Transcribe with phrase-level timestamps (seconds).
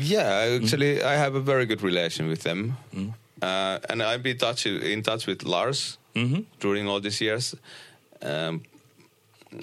[0.00, 2.76] Yeah, actually, I have a very good relation with them,
[3.42, 5.98] uh, and I've been touch, in touch with Lars
[6.60, 7.54] during all these years.
[8.22, 8.62] Um,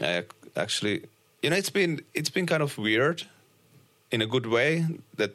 [0.02, 0.24] I
[0.56, 1.04] actually,
[1.42, 3.24] you know, it's been it's been kind of weird,
[4.12, 4.86] in a good way,
[5.18, 5.32] that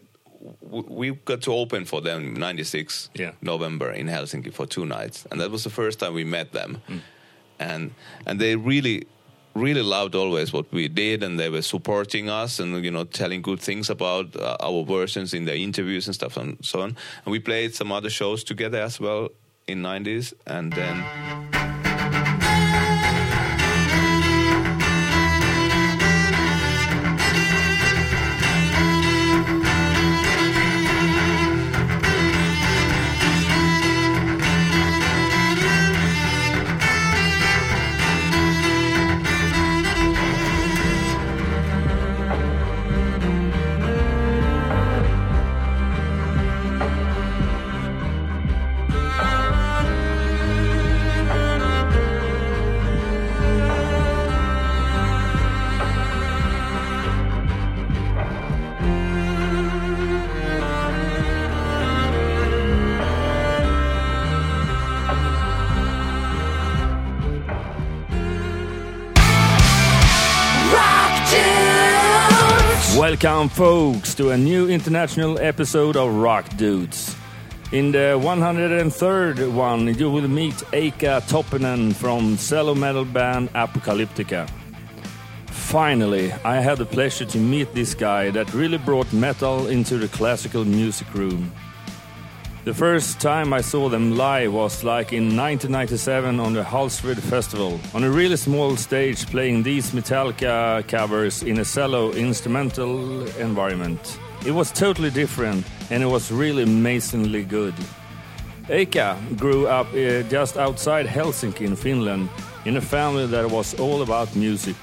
[0.63, 3.33] w- we got to open for them '96 Yeah.
[3.43, 6.79] November in Helsinki for two nights, and that was the first time we met them,
[7.59, 7.91] and
[8.27, 9.07] and they really
[9.55, 13.43] really loved always what we did and they were supporting us and you know telling
[13.43, 16.97] good things about uh, our versions in their interviews and stuff and so on.
[17.25, 19.29] And we played some other shows together as well
[19.67, 21.60] in 90s and then
[73.11, 77.17] Welcome, folks, to a new international episode of Rock Dudes.
[77.73, 84.49] In the 103rd one, you will meet Eicca Toppinen from cello metal band Apocalyptica.
[85.47, 90.07] Finally, I had the pleasure to meet this guy that really brought metal into the
[90.07, 91.51] classical music room.
[92.71, 97.81] The first time I saw them live was like in 1997 on the Hultsfred Festival,
[97.95, 104.21] on a really small stage playing these Metallica covers in a cello instrumental environment.
[104.47, 107.75] It was totally different and it was really amazingly good.
[108.69, 112.29] Eicca grew up uh, just outside Helsinki in Finland
[112.67, 114.77] in a family that was all about music.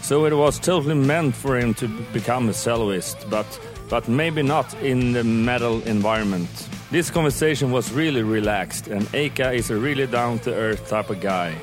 [0.00, 3.46] So it was totally meant for him to become a soloist, but
[3.92, 6.48] but maybe not in the metal environment.
[6.90, 11.20] This conversation was really relaxed, and Eicca is a really down to earth type of
[11.20, 11.54] guy.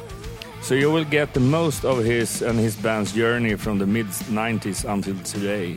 [0.61, 4.05] So you will get the most of his and his band's journey from the mid
[4.29, 5.75] 90s until today.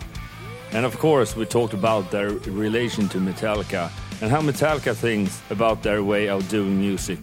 [0.73, 3.91] And of course, we talked about their relation to Metallica
[4.21, 7.21] and how Metallica thinks about their way of doing music.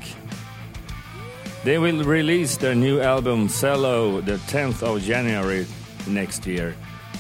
[1.64, 5.68] They will release their new album Cell-0 the 10th of January
[6.08, 6.74] next year.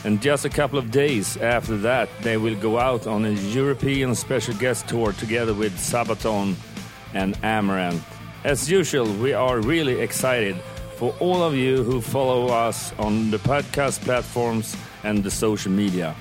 [0.06, 4.16] And just a couple of days after that, they will go out on a European
[4.16, 6.56] special guest tour together with Sabaton
[7.14, 8.02] and Amaranthe.
[8.44, 10.56] As usual, we are really excited
[10.96, 16.16] for all of you who follow us on the podcast platforms and the social media.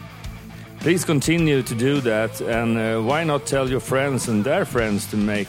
[0.80, 5.06] Please continue to do that, and uh, why not tell your friends and their friends
[5.10, 5.48] to make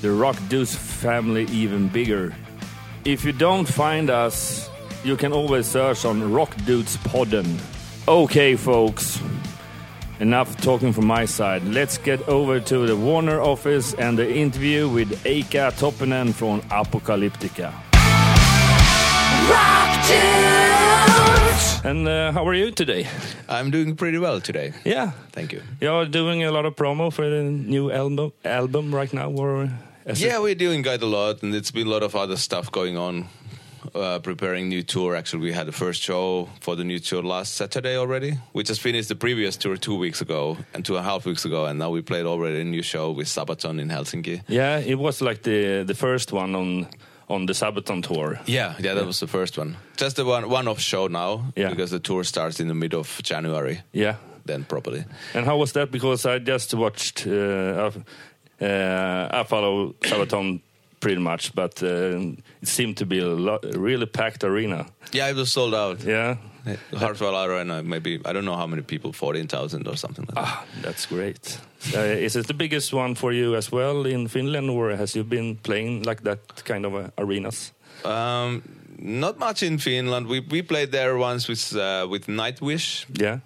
[0.00, 2.32] the Rock Dudes family even bigger?
[3.04, 4.70] If you don't find us,
[5.04, 7.58] you can always search on Rock Dudes Podden.
[8.08, 9.20] Okay, folks,
[10.20, 11.64] enough talking from my side.
[11.64, 17.72] Let's get over to the Warner office and the interview with Eicca Toppinen from Apocalyptica.
[19.50, 21.80] Rock Dudes!
[21.84, 23.08] And uh, how are you today?
[23.48, 27.28] i'm doing pretty well today Yeah, thank you You're doing a lot of promo for
[27.28, 29.68] the new album album right now, or
[30.14, 32.70] yeah it- we're doing quite a lot and it's been a lot of other stuff
[32.70, 33.26] going on
[33.94, 37.54] uh, preparing new tour actually we had the first show for the new tour last
[37.54, 41.08] saturday already we just finished the previous tour two weeks ago and two and a
[41.10, 44.40] half weeks ago and now we played already a new show with sabaton in helsinki
[44.48, 46.86] yeah, it was like the the first one on
[47.28, 48.38] on the Sabaton tour.
[48.46, 49.76] Yeah, yeah, that was the first one.
[49.96, 51.70] Just the one one-off show now, Yeah.
[51.70, 53.80] because the tour starts in the mid of January.
[53.92, 55.04] Yeah, Then properly.
[55.34, 55.90] and how was that?
[55.90, 57.26] Because I just watched.
[57.26, 57.90] Uh,
[58.60, 60.60] uh, I follow Sabaton
[61.02, 62.32] pretty much, but uh,
[62.62, 64.86] it seemed to be a lot, really packed arena.
[65.12, 66.00] Yeah, it was sold out.
[66.04, 66.36] Yeah,
[66.92, 70.44] Hartwall Arena, maybe I don't know how many people, fourteen thousand or something like that.
[70.44, 71.58] ah, that's great.
[71.94, 75.24] Uh, is it the biggest one for you as well in Finland, or has you
[75.24, 77.72] been playing like that kind of uh, arenas?
[78.04, 78.62] Um,
[78.98, 80.26] not much in Finland.
[80.26, 83.38] We we played there once with uh, with Nightwish, Yeah.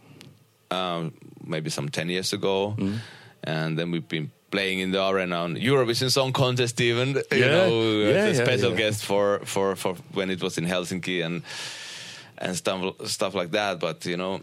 [0.71, 1.13] um,
[1.45, 2.77] maybe some ten years ago,
[3.45, 7.09] and then we've been playing in the arena on Eurovision Song Contest even.
[7.09, 7.49] You Yeah.
[7.57, 8.77] know, Yeah, as a special yeah.
[8.79, 11.43] guest for, for for when it was in Helsinki and
[12.39, 13.79] and stuff stuff like that.
[13.81, 14.41] But you know,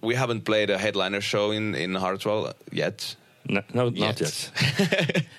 [0.00, 3.16] we haven't played a headliner show in in Hartwall yet.
[3.48, 4.50] No, no not Yet.
[4.78, 5.24] yet.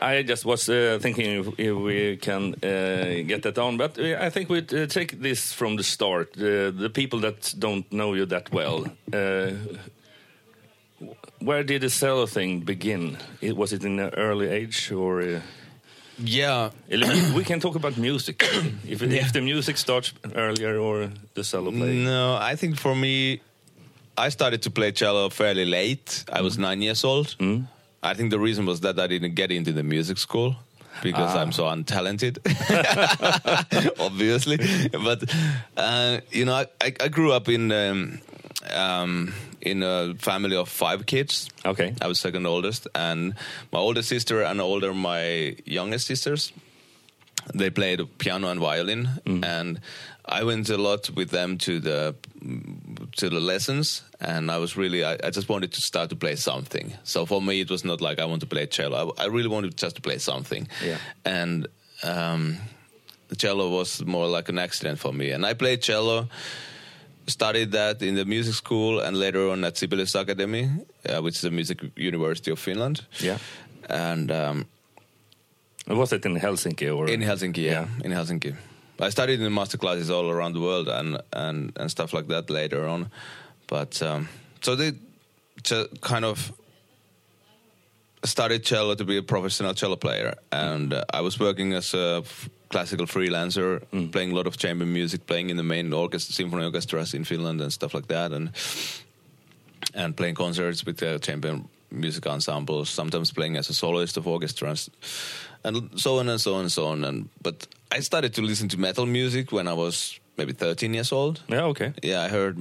[0.00, 4.16] I just was uh, thinking if, if we can uh, get that on, but uh,
[4.26, 6.28] I think we'd uh, take this from the start.
[6.36, 9.50] Uh, the people that don't know you that well, uh,
[11.44, 13.18] Where did the cello thing begin?
[13.40, 15.22] It, was it in an early age or?
[15.22, 15.40] Uh,
[16.18, 16.70] yeah,
[17.34, 18.42] we can talk about music.
[18.86, 19.20] if, yeah.
[19.20, 22.04] if the music starts earlier or the cello playing.
[22.04, 23.40] No, I think for me,
[24.16, 26.24] I started to play cello fairly late.
[26.30, 26.60] I was mm.
[26.60, 27.36] nine years old.
[27.38, 27.66] Mm.
[28.02, 30.56] I think the reason was that I didn't get into the music school
[31.02, 31.40] because ah.
[31.40, 32.38] I'm so untalented,
[34.00, 34.58] obviously.
[34.90, 35.24] But
[35.76, 38.20] uh, you know, I, I, grew up in um,
[38.70, 41.48] um, in a family of five kids.
[41.64, 43.34] Okay, I was second oldest, and
[43.72, 46.52] my older sister and older my youngest sisters.
[47.54, 49.44] They played piano and violin, mm.
[49.44, 49.80] and
[50.24, 52.14] I went a lot with them to the
[53.16, 56.36] to the lessons, and I was really I, I, just wanted to start to play
[56.36, 56.92] something.
[57.02, 59.14] So for me, it was not like I want to play cello.
[59.18, 60.98] I, I really wanted just to play something, yeah.
[61.24, 61.66] and
[62.04, 62.58] um,
[63.36, 65.30] cello was more like an accident for me.
[65.30, 66.28] And I played cello,
[67.26, 70.70] studied that in the music school, and later on at Sibelius Academy,
[71.08, 73.06] uh, which is a music university of Finland.
[73.20, 73.38] Yeah,
[73.88, 74.30] and.
[74.30, 74.66] Um,
[75.88, 77.64] was it in Helsinki or in Helsinki?
[77.64, 78.04] Yeah, yeah.
[78.04, 78.54] in Helsinki.
[79.00, 82.50] I studied in master classes all around the world and and and stuff like that
[82.50, 83.10] later on.
[83.66, 84.28] But um,
[84.60, 84.92] so they
[85.62, 86.52] just kind of
[88.24, 92.22] studied cello to be a professional cello player, and uh, I was working as a
[92.72, 94.10] classical freelancer, mm.
[94.10, 97.60] playing a lot of chamber music, playing in the main orchestra, symphony orchestras in Finland
[97.60, 98.50] and stuff like that, and
[99.94, 101.60] and playing concerts with the chamber
[101.90, 104.90] music ensembles, sometimes playing as a soloist of orchestras,
[105.64, 107.04] and so on and so on and so on.
[107.04, 107.66] And but
[107.96, 111.42] I started to listen to metal music when I was maybe 13 years old.
[111.48, 111.92] Yeah, okay.
[112.02, 112.58] Yeah, I heard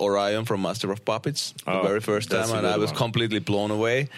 [0.00, 2.98] Orion from Master of Puppets oh, the very first time, and I was one.
[2.98, 4.08] completely blown away.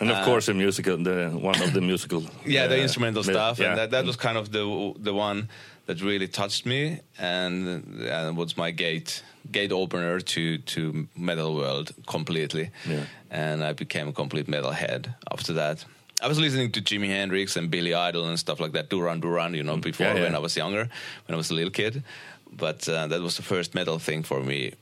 [0.00, 2.24] And of uh, course, the musical, the one of the musical.
[2.44, 3.68] Yeah, uh, the instrumental stuff, yeah.
[3.68, 5.48] and that, that was kind of the the one
[5.86, 11.92] that really touched me, and, and was my gate gate opener to to metal world
[12.06, 12.70] completely.
[12.86, 13.04] Yeah.
[13.30, 15.84] And I became a complete metalhead after that.
[16.22, 19.54] I was listening to Jimi Hendrix and Billy Idol and stuff like that, Duran Duran,
[19.54, 19.82] you know, mm.
[19.82, 20.22] before yeah, yeah.
[20.22, 20.88] when I was younger,
[21.26, 22.04] when I was a little kid.
[22.52, 24.72] But uh, that was the first metal thing for me.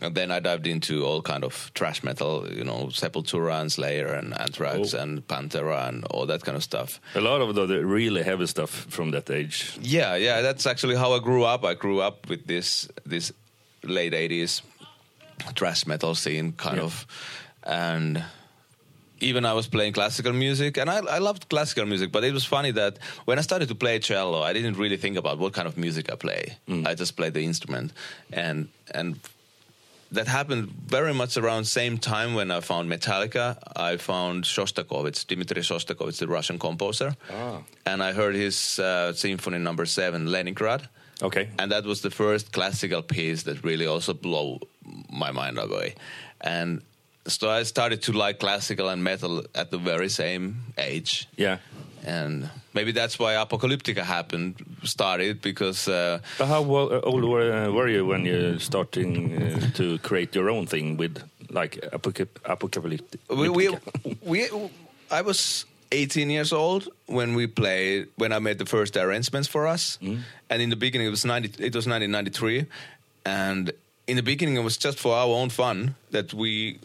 [0.00, 4.08] And then I dived into all kind of thrash metal, you know, Sepultura and Slayer
[4.08, 4.98] and Anthrax oh.
[4.98, 7.00] and Pantera and all that kind of stuff.
[7.14, 9.78] A lot of the really heavy stuff from that age.
[9.80, 11.64] Yeah, yeah, that's actually how I grew up.
[11.64, 13.32] I grew up with this this
[13.82, 14.62] late '80s
[15.54, 16.82] thrash metal scene, kind yeah.
[16.84, 17.06] of,
[17.64, 18.24] and
[19.20, 22.10] even I was playing classical music, and I, I, loved classical music.
[22.10, 25.16] But it was funny that when I started to play cello, I didn't really think
[25.16, 26.56] about what kind of music I play.
[26.68, 26.86] Mm.
[26.86, 27.92] I just played the instrument,
[28.32, 29.20] and and
[30.12, 33.58] that happened very much around same time when I found Metallica.
[33.76, 37.62] I found Shostakovich, Dmitri Shostakovich, the Russian composer, ah.
[37.86, 39.86] and I heard his uh, Symphony Number no.
[39.86, 40.88] Seven, Leningrad.
[41.22, 44.58] Okay, and that was the first classical piece that really also blew
[45.10, 45.94] my mind away,
[46.40, 46.82] and
[47.26, 51.28] so I started to like classical and metal at the very same age.
[51.36, 51.58] Yeah.
[52.04, 55.86] And maybe that's why Apocalyptica happened, started because.
[55.86, 60.48] Uh, but how old were, uh, were you when you starting uh, to create your
[60.48, 63.18] own thing with like Apocalyptica?
[63.28, 63.76] We, we,
[64.22, 64.48] we,
[65.10, 69.66] I was 18 years old when we played when I made the first arrangements for
[69.66, 70.20] us, mm.
[70.48, 72.66] and in the beginning it was 90, it was 1993,
[73.26, 73.72] and
[74.06, 76.78] in the beginning it was just for our own fun that we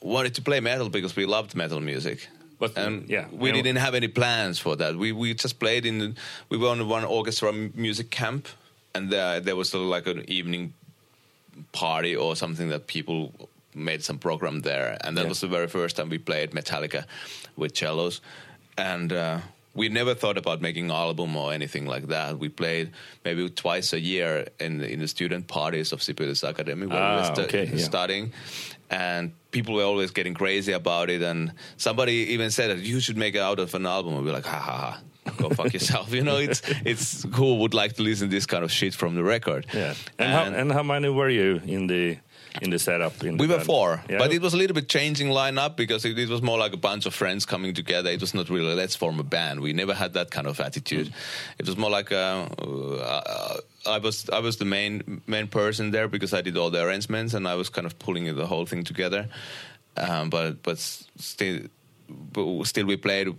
[0.00, 2.28] wanted to play metal because we loved metal music.
[2.58, 4.96] But and yeah, we didn't have any plans for that.
[4.96, 6.16] We we just played in.
[6.48, 8.48] We were on one orchestra music camp,
[8.94, 10.74] and there there was like an evening
[11.72, 13.32] party or something that people
[13.74, 15.28] made some program there, and that yeah.
[15.28, 17.04] was the very first time we played Metallica
[17.56, 18.20] with cellos,
[18.76, 19.12] and.
[19.12, 19.38] Uh,
[19.74, 22.38] we never thought about making an album or anything like that.
[22.38, 22.90] We played
[23.24, 27.16] maybe twice a year in in the student parties of Sibelius Academy where ah, we
[27.20, 27.84] were stu- okay, yeah.
[27.84, 28.32] studying,
[28.90, 31.22] and people were always getting crazy about it.
[31.22, 34.14] And somebody even said that you should make it out of an album.
[34.14, 35.00] And we're like, ha ha ha.
[35.36, 36.12] Go fuck yourself.
[36.12, 39.14] You know, it's it's who would like to listen to this kind of shit from
[39.14, 39.66] the record.
[39.74, 39.94] Yeah.
[40.18, 42.18] And, and, how, and how many were you in the
[42.62, 43.22] in the setup?
[43.22, 44.18] In we the were four, yeah.
[44.18, 46.78] but it was a little bit changing lineup because it, it, was more like a
[46.78, 48.10] bunch of friends coming together.
[48.10, 49.60] It was not really let's form a band.
[49.60, 51.08] We never had that kind of attitude.
[51.08, 51.12] Mm.
[51.58, 56.08] It was more like uh, uh, I was I was the main main person there
[56.08, 58.84] because I did all the arrangements and I was kind of pulling the whole thing
[58.84, 59.28] together.
[59.96, 61.60] Um, but but still
[62.08, 63.34] but still we played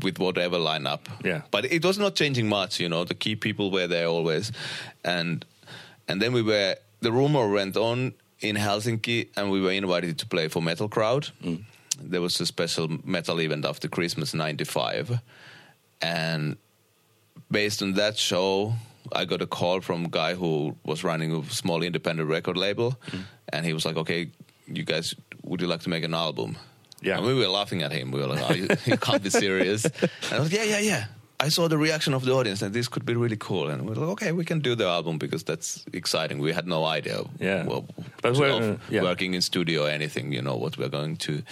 [0.00, 1.00] with whatever lineup.
[1.24, 1.42] Yeah.
[1.50, 3.04] But it was not changing much, you know.
[3.04, 4.52] The key people were there always,
[5.04, 5.44] and
[6.08, 6.76] and then we were.
[7.00, 8.14] The rumor went on
[8.44, 11.30] in Helsinki, and we were invited to play for Metal Crowd.
[11.42, 11.64] Mm.
[12.00, 15.18] There was a special metal event after Christmas '95,
[16.02, 16.56] and
[17.50, 18.74] based on that show,
[19.12, 22.98] I got a call from a guy who was running a small independent record label,
[23.06, 23.22] mm.
[23.48, 24.30] and he was like, "Okay,
[24.66, 26.56] you guys would you like to make an album?
[27.00, 27.18] Yeah.
[27.18, 28.10] And we were laughing at him.
[28.10, 29.84] We were like, oh, you, you can't be serious.
[30.30, 31.04] And I was like, yeah, yeah, yeah.
[31.40, 33.68] I saw the reaction of the audience and this could be really cool.
[33.68, 36.38] And we're like, okay, we can do the album because that's exciting.
[36.38, 37.64] We had no idea Yeah.
[37.66, 37.84] well,
[38.22, 39.02] But we're- uh, yeah.
[39.02, 41.42] working in studio or anything, you know, what we're going to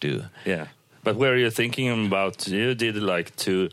[0.00, 0.22] do.
[0.46, 0.66] Yeah,
[1.04, 2.46] but were you thinking about?
[2.48, 3.68] You did like two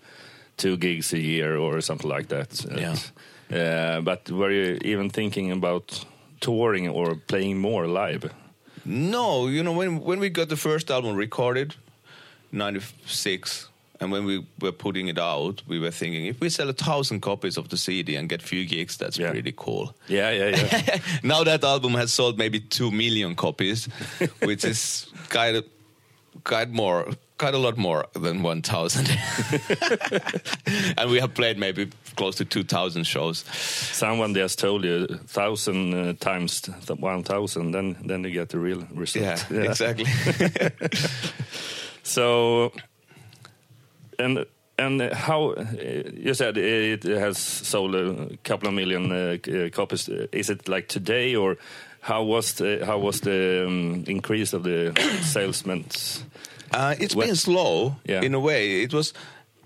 [0.58, 2.66] two gigs a year or something like that.
[2.78, 2.96] Yeah.
[3.52, 6.06] Uh, but were you even thinking about
[6.40, 8.32] touring or playing more live?
[8.86, 11.76] No, you know, when, when we got the first album recorded,
[12.52, 13.68] 96,
[14.00, 17.22] and when we were putting it out, we were thinking if we sell a thousand
[17.22, 19.32] copies of the CD and get few gigs, that's Yeah.
[19.32, 19.96] pretty cool.
[20.08, 21.00] Yeah, yeah, yeah.
[21.24, 23.86] now that album has sold maybe two million copies,
[24.44, 25.66] which is kind of
[26.44, 27.08] kind more,
[27.40, 29.10] quite a lot more than one thousand.
[30.98, 33.40] and we have played maybe close to two thousand shows.
[33.52, 38.60] Someone just told you thousand uh, times th- one thousand, then then you get the
[38.60, 39.46] real result.
[39.52, 40.06] Yeah, exactly.
[42.04, 42.72] So,
[44.20, 44.46] and
[44.80, 45.56] and how
[46.24, 50.10] you said it has sold a couple of million uh, uh, copies.
[50.32, 51.58] Is it like today, or
[52.02, 54.94] how was the how was the um, increase of the
[55.24, 55.86] salesmen?
[56.74, 58.26] Uh, it's What- been slow Yeah.
[58.26, 58.84] in a way.
[58.84, 59.14] It was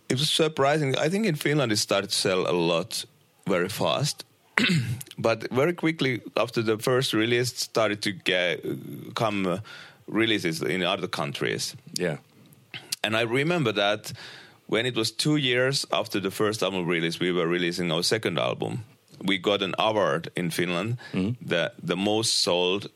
[0.09, 0.95] it was surprising.
[0.97, 3.05] I think in Finland it started to sell a lot
[3.49, 4.25] very fast.
[5.17, 8.59] but very quickly after the first release started to get
[9.15, 9.57] come uh,
[10.07, 11.75] releases in other countries.
[11.99, 12.17] Yeah,
[13.03, 14.13] And I remember that
[14.71, 18.37] when it was two years after the first album release, we were releasing our second
[18.39, 18.73] album.
[19.29, 20.97] We got an award in Finland,
[21.49, 22.87] the the most sold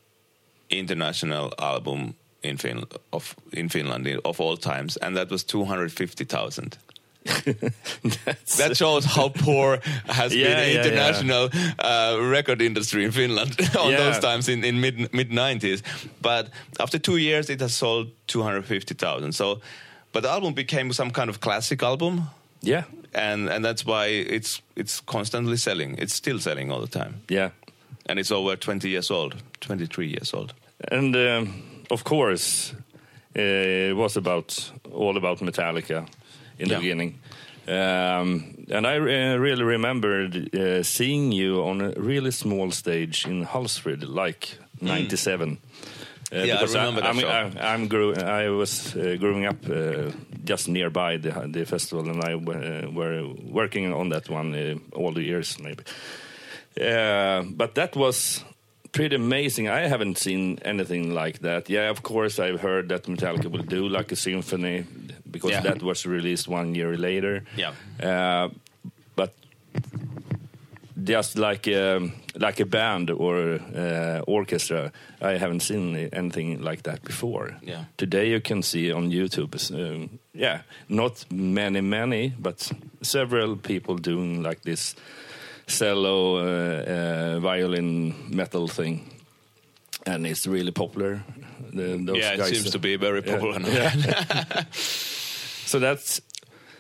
[0.70, 5.92] international album in Finland of in Finland of all times, and that was two hundred
[5.92, 6.78] fifty thousand.
[8.58, 13.52] That shows how poor has Yeah, been the yeah, international Uh, record industry in Finland
[13.80, 13.98] on Yeah.
[14.04, 15.84] those times in, in mid mid nineties.
[16.22, 19.34] But after two years, it has sold two hundred fifty thousand.
[19.34, 19.60] So,
[20.16, 22.22] but the album became some kind of classic album,
[22.62, 25.98] yeah, and and that's why it's it's constantly selling.
[26.00, 27.50] It's still selling all the time, yeah.
[28.10, 30.54] and it's over twenty years old, twenty three years old.
[30.92, 32.74] And um, of course,
[33.38, 36.08] uh, it was about all about Metallica
[36.60, 36.80] in the Yeah.
[36.82, 37.14] beginning.
[37.68, 43.46] Um, and I uh, really remembered uh, seeing you on a really small stage in
[43.46, 45.58] Hultsfred, like '97.
[46.32, 46.38] Uh.
[46.38, 47.28] Yeah, I because remember that I'm, show.
[47.30, 50.12] I, I'm grew, I was uh, growing up uh,
[50.44, 55.58] just nearby the, the festival, and I were working on that one all the years,
[55.60, 55.84] maybe.
[56.78, 58.44] But that was
[58.92, 59.68] pretty amazing.
[59.68, 61.70] I haven't seen anything like that.
[61.70, 64.86] Yeah, of course, I've heard that Metallica will do like a symphony
[65.30, 65.62] because Yeah.
[65.62, 67.44] that was released one year later.
[67.58, 67.74] Yeah.
[68.02, 68.50] Uh,
[69.16, 69.34] but
[71.04, 77.02] just like a, like a band or uh, orchestra, I haven't seen anything like that
[77.04, 77.56] before.
[77.62, 77.86] Yeah.
[77.98, 84.44] Today you can see on YouTube, um, yeah, not many, many, but several people doing
[84.44, 84.96] like this
[85.68, 89.10] cello, uh, uh, violin, metal thing,
[90.06, 91.24] and it's really popular.
[91.74, 93.68] The, those yeah, it guys, seems to be very Yeah, popular now.
[93.70, 94.64] yeah.
[94.72, 96.22] so that's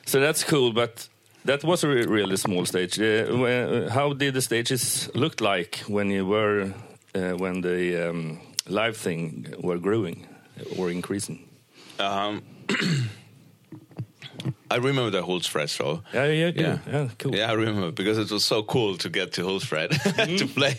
[0.05, 1.07] so that's cool, but
[1.45, 2.99] that was a re- really small stage.
[2.99, 6.73] Uh, how did the stages look like when you were
[7.15, 10.25] uh, when the um, live thing were growing
[10.77, 11.39] or increasing?
[11.99, 12.41] Um,
[14.71, 16.01] I remember the Hultsfred show.
[16.13, 16.61] Yeah, yeah, cool.
[16.63, 16.77] Yeah.
[16.91, 17.35] yeah, cool.
[17.35, 20.35] Yeah, I remember because it was so cool to get to Hultsfred Mm-hmm.
[20.37, 20.75] to play.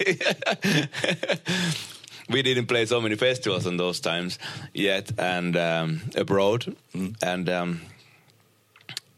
[2.28, 4.38] we didn't play so many festivals in those times
[4.74, 7.14] yet, and um, abroad, Mm.
[7.22, 7.80] and um,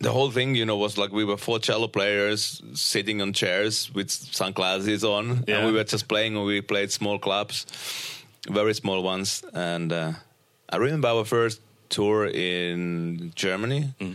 [0.01, 3.91] the whole thing, you know, was like we were four cello players sitting on chairs
[3.95, 5.59] with sunglasses on, Yeah.
[5.59, 6.37] and we were just playing.
[6.37, 7.67] and We played small clubs,
[8.49, 10.13] very small ones, and uh,
[10.69, 13.93] I remember our first tour in Germany.
[14.01, 14.15] Mm.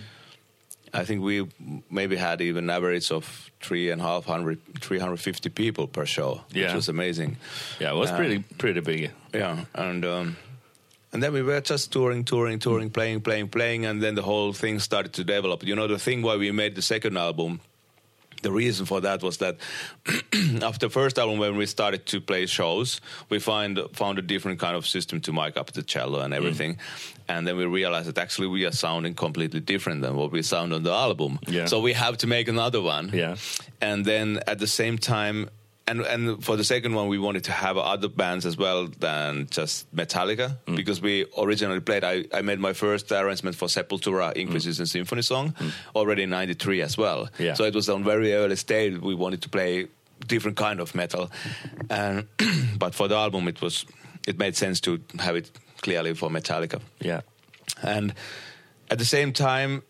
[0.95, 1.47] I think we
[1.89, 6.65] maybe had even average of three and a half hundred, 350 people per show, Yeah.
[6.67, 7.37] which was amazing.
[7.79, 9.11] Yeah, it was Uh, pretty pretty big.
[9.33, 10.37] Yeah, and um,
[11.13, 12.93] and then we were just touring, touring, touring, mm.
[12.93, 15.63] playing, playing, playing, and then the whole thing started to develop.
[15.63, 17.61] You know, the thing why we made the second album.
[18.41, 19.55] The reason for that was that
[20.61, 24.59] after the first album, when we started to play shows, we find found a different
[24.59, 26.79] kind of system to mic up the cello and everything, mm.
[27.29, 30.73] and then we realized that actually we are sounding completely different than what we sound
[30.73, 31.39] on the album.
[31.47, 31.67] Yeah.
[31.67, 33.11] So we have to make another one.
[33.13, 33.37] Yeah.
[33.79, 35.49] And then at the same time,
[35.87, 39.47] and and for the second one, we wanted to have other bands as well than
[39.51, 40.75] just Metallica Mm.
[40.75, 42.03] because we originally played.
[42.03, 45.53] I, I made my first arrangement for Sepultura Inquisition Symphony song
[45.95, 47.25] already in '93 as well.
[47.25, 47.39] Mm.
[47.39, 47.53] Yeah.
[47.55, 48.97] So it was on very early stage.
[49.01, 49.87] We wanted to play
[50.27, 51.29] different kind of metal,
[51.89, 52.27] and
[52.77, 53.85] but for the album, it was
[54.27, 56.79] it made sense to have it clearly for Metallica.
[57.01, 57.21] Yeah.
[57.81, 58.13] And
[58.89, 59.83] at the same time,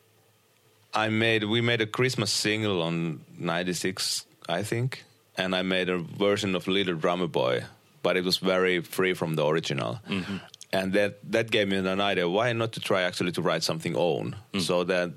[0.96, 5.04] I made we made a Christmas single on '96, I think,
[5.38, 7.64] and I made a version of Little Drummer Boy,
[8.02, 10.00] but it was very free from the original.
[10.08, 10.38] Mm-hmm.
[10.72, 12.28] And that that gave me an idea.
[12.28, 14.36] Why not to try actually to write something own?
[14.54, 14.62] Mm.
[14.62, 15.12] So that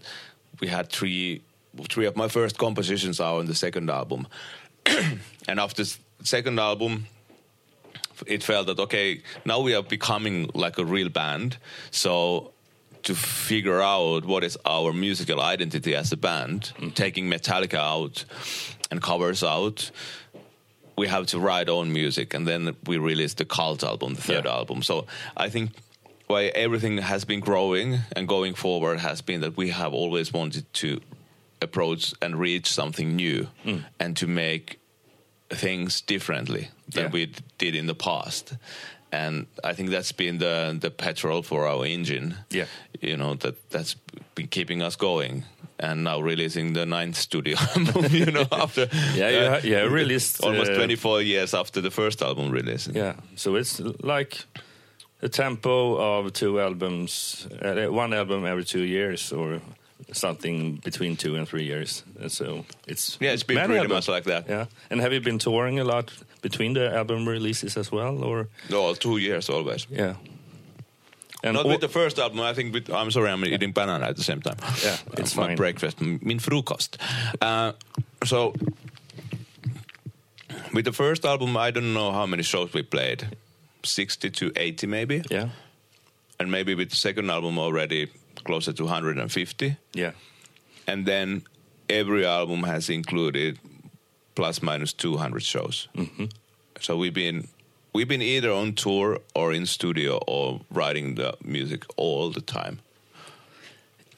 [0.60, 1.42] we had three
[1.88, 4.26] three of my first compositions are on the second album,
[5.48, 5.84] and after
[6.22, 7.06] second album,
[8.26, 11.56] it felt that okay, now we are becoming like a real band.
[11.90, 12.52] So
[13.06, 16.94] to figure out what is our musical identity as a band, mm.
[16.94, 18.24] taking Metallica out
[18.90, 19.90] and covers out,
[20.96, 24.22] we have to write our own music, and then we released the Cult album, the
[24.22, 24.52] third Yeah.
[24.58, 24.82] album.
[24.82, 25.70] So I think
[26.26, 30.64] why everything has been growing and going forward has been that we have always wanted
[30.74, 31.00] to
[31.62, 33.84] approach and reach something new mm.
[34.00, 34.78] and to make
[35.50, 37.10] things differently than Yeah.
[37.10, 38.54] we did in the past.
[39.12, 42.34] And I think that's been the the petrol for our engine.
[42.50, 42.66] Yeah.
[43.00, 43.96] You know, that that's
[44.34, 45.44] been keeping us going.
[45.78, 50.42] And now releasing the ninth studio album, you know, after Yeah, you ha- yeah, released,
[50.44, 52.88] almost uh, 24 years after the first album release.
[52.88, 53.12] Yeah.
[53.34, 54.38] So it's like
[55.22, 59.60] a tempo of two albums, uh, one album every two years, or
[60.12, 62.04] something between two and three years.
[62.28, 63.92] So it's Yeah, it's been pretty albums.
[63.92, 64.48] much like that.
[64.48, 64.66] Yeah.
[64.90, 66.10] And have you been touring a lot
[66.42, 69.86] between the album releases as well, or No, two years always.
[69.90, 70.14] yeah?
[71.44, 72.40] And Not with the first album.
[72.40, 74.56] I think with I'm sorry, I'm eating banana at the same time.
[74.84, 75.56] Yeah, it's my fine.
[75.56, 76.96] breakfast, min frukost.
[77.40, 77.72] Uh,
[78.24, 78.52] so
[80.72, 83.36] with the first album, I don't know how many shows we played,
[83.84, 85.48] sixty to eighty maybe, yeah,
[86.40, 88.08] and maybe with the second album already
[88.44, 90.12] closer to 150, yeah,
[90.86, 91.42] and then
[91.88, 93.58] every album has included
[94.36, 95.88] plus minus 200 shows.
[95.96, 96.26] Mm-hmm.
[96.80, 97.48] So we've been
[97.92, 102.78] we've been either on tour or in studio or writing the music all the time.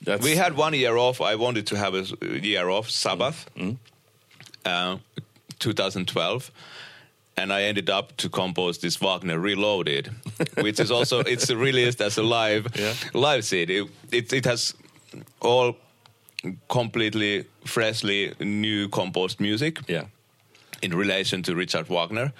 [0.04, 1.20] that's We had one year off.
[1.20, 2.04] I wanted to have a
[2.42, 3.46] year off, Sabbath,
[4.64, 4.96] uh,
[5.58, 6.50] 2012,
[7.36, 10.10] and I ended up to compose this Wagner Reloaded,
[10.60, 12.94] which is also it's released as a live Yeah.
[13.14, 13.78] live CD.
[13.78, 14.74] It, it it has
[15.40, 15.76] all
[16.68, 20.04] completely freshly new composed music yeah,
[20.82, 22.32] in relation to Richard Wagner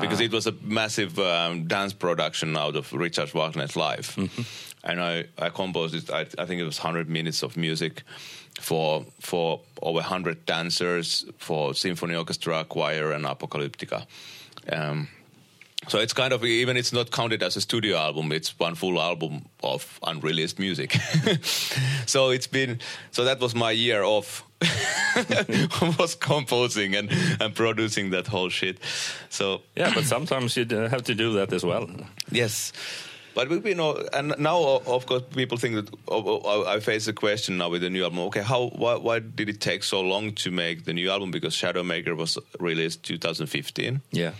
[0.00, 4.18] because it was a massive um, dance production out of Richard Wagner's life.
[4.86, 8.02] And I, I composed it, I, I think it was 100 minutes of music
[8.60, 14.06] for for over 100 dancers, for symphony orchestra, choir, and apocalyptica.
[14.70, 15.08] Um,
[15.88, 18.32] so it's kind of even it's not counted as a studio album.
[18.32, 20.92] It's one full album of unreleased music.
[22.06, 24.44] so it's been so that was my year off.
[25.98, 28.78] was composing and, and producing that whole shit.
[29.28, 29.92] So yeah.
[29.94, 31.88] But sometimes you have to do that as well.
[32.30, 32.72] yes,
[33.34, 37.58] but been all- and now of course people think that oh, I face the question
[37.58, 38.20] now with the new album.
[38.20, 41.30] Okay, how why, why did it take so long to make the new album?
[41.30, 44.32] Because Shadowmaker was released 2015 Yeah,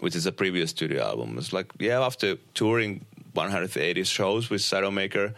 [0.00, 1.36] which is a previous studio album.
[1.38, 5.34] It's like, yeah, after touring 180 shows with Shadowmaker,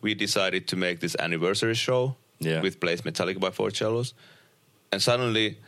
[0.00, 2.62] we decided to make this anniversary show Yeah.
[2.62, 4.14] with Plays Metallica by Four Cellos.
[4.92, 5.58] And suddenly,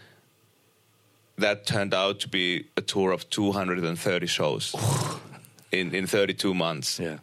[1.41, 4.75] that turned out to be a tour of 230 shows
[5.73, 7.19] in, in 32 months yeah.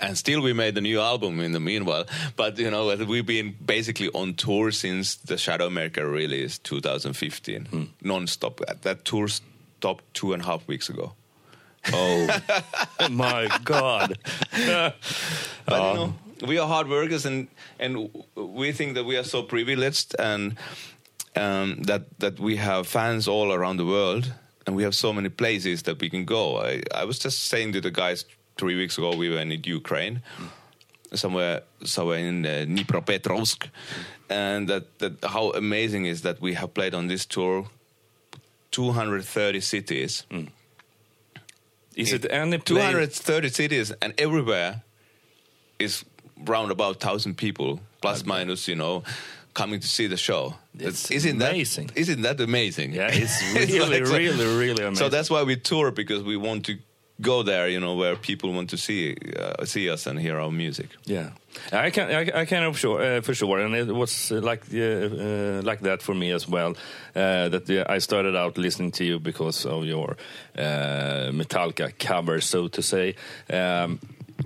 [0.00, 2.04] and still we made the new album in the meanwhile
[2.36, 7.84] but you know we've been basically on tour since the shadowmaker release 2015 hmm.
[8.02, 9.28] non-stop that, that tour
[9.78, 11.12] stopped two and a half weeks ago.
[11.92, 12.40] Oh
[13.10, 14.18] my God!
[14.50, 14.94] but
[15.70, 16.14] you know
[16.46, 20.56] we are hard workers and and we think that we are so privileged and
[21.36, 24.32] um, that that we have fans all around the world
[24.66, 26.58] and we have so many places that we can go.
[26.58, 28.24] I, I was just saying to the guys
[28.58, 30.22] three weeks ago we were in Ukraine
[31.14, 33.68] somewhere somewhere in uh, Dnipropetrovsk.
[34.28, 37.66] And that, that how amazing is that we have played on this tour
[38.76, 40.24] 230 cities.
[41.96, 44.82] Is it any 230 cities and everywhere
[45.78, 46.04] is
[46.44, 49.02] round about 1000 people plus minus you know
[49.54, 50.54] coming to see the show.
[50.78, 51.86] It's isn't that amazing.
[51.86, 52.92] that isn't that amazing?
[52.92, 54.96] Yeah, it's It's really, like really, really amazing.
[54.96, 56.74] so that's why we tour because we want to
[57.22, 60.52] go there you know where people want to see uh, see us and hear our
[60.52, 60.88] music.
[61.06, 61.30] Yeah,
[61.72, 64.78] I can, I, I can sure, uh, for sure, and it was uh, like uh,
[64.78, 66.74] uh, like that for me as well.
[67.14, 70.16] Uh, that I started out listening to you because of your
[70.58, 73.14] uh, Metallica cover, so to say.
[73.50, 73.98] Um,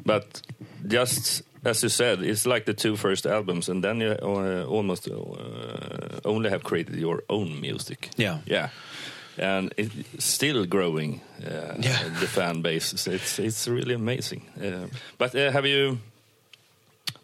[0.04, 0.42] but
[0.86, 5.08] just as you said, it's like the two first albums, and then you uh, almost
[5.08, 8.08] uh, only have created your own music.
[8.16, 8.38] Yeah.
[8.46, 8.68] yeah.
[9.38, 11.20] and it's still growing.
[11.44, 11.98] Uh, Yeah.
[12.20, 12.92] the fan base.
[13.06, 14.42] It's it's really amazing.
[14.60, 14.86] Uh,
[15.18, 15.98] but uh, have you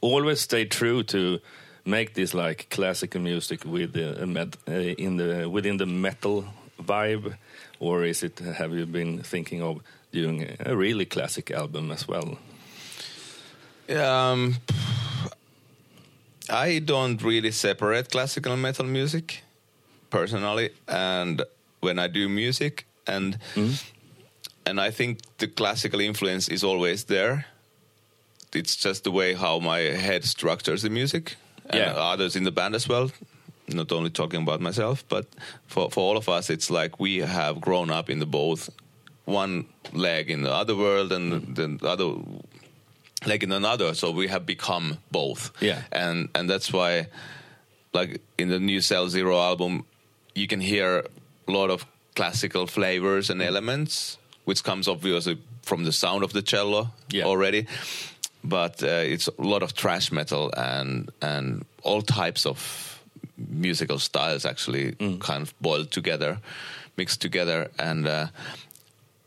[0.06, 1.40] always stay true to
[1.84, 6.44] make this like classical music with the uh, med, uh, in the within the metal
[6.80, 7.36] vibe,
[7.80, 8.38] or is it?
[8.38, 9.80] Have you been thinking of
[10.12, 12.38] doing a really classic album as well?
[13.88, 14.56] Um,
[16.50, 19.42] I don't really separate classical metal music
[20.10, 21.42] personally, and
[21.80, 23.38] when I do music, and
[24.66, 27.46] and I think the classical influence is always there.
[28.56, 31.36] It's just the way how my head structures the music,
[31.70, 32.12] and Yeah.
[32.12, 33.10] others in the band as well.
[33.68, 35.24] Not only talking about myself, but
[35.66, 38.70] for for all of us, it's like we have grown up in the both
[39.24, 41.78] one leg in the other world and mm.
[41.80, 42.14] the other
[43.26, 45.82] leg in another so we have become both Yeah.
[45.90, 47.08] and and that's why
[47.92, 49.84] like in the new cell zero album
[50.34, 51.04] you can hear
[51.48, 56.42] a lot of classical flavors and elements which comes obviously from the sound of the
[56.42, 57.24] cello Yeah.
[57.26, 57.66] already
[58.48, 62.58] but uh, it's a lot of thrash metal and and all types of
[63.36, 66.38] musical styles actually kind of boiled together
[66.96, 68.26] mixed together and uh,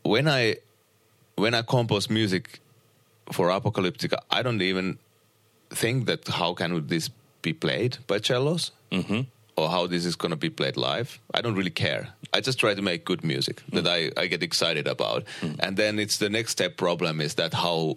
[0.02, 0.56] when i
[1.36, 2.60] when i compose music
[3.32, 4.98] for Apocalyptica, I don't even
[5.70, 7.10] think that how can this
[7.42, 9.20] be played by cellos Mm-hmm.
[9.56, 11.20] or how this is going to be played live.
[11.32, 12.08] I don't really care.
[12.32, 13.82] I just try to make good music mm.
[13.82, 15.24] that I, I get excited about.
[15.40, 15.56] Mm.
[15.60, 17.96] And then it's the next step problem is that how,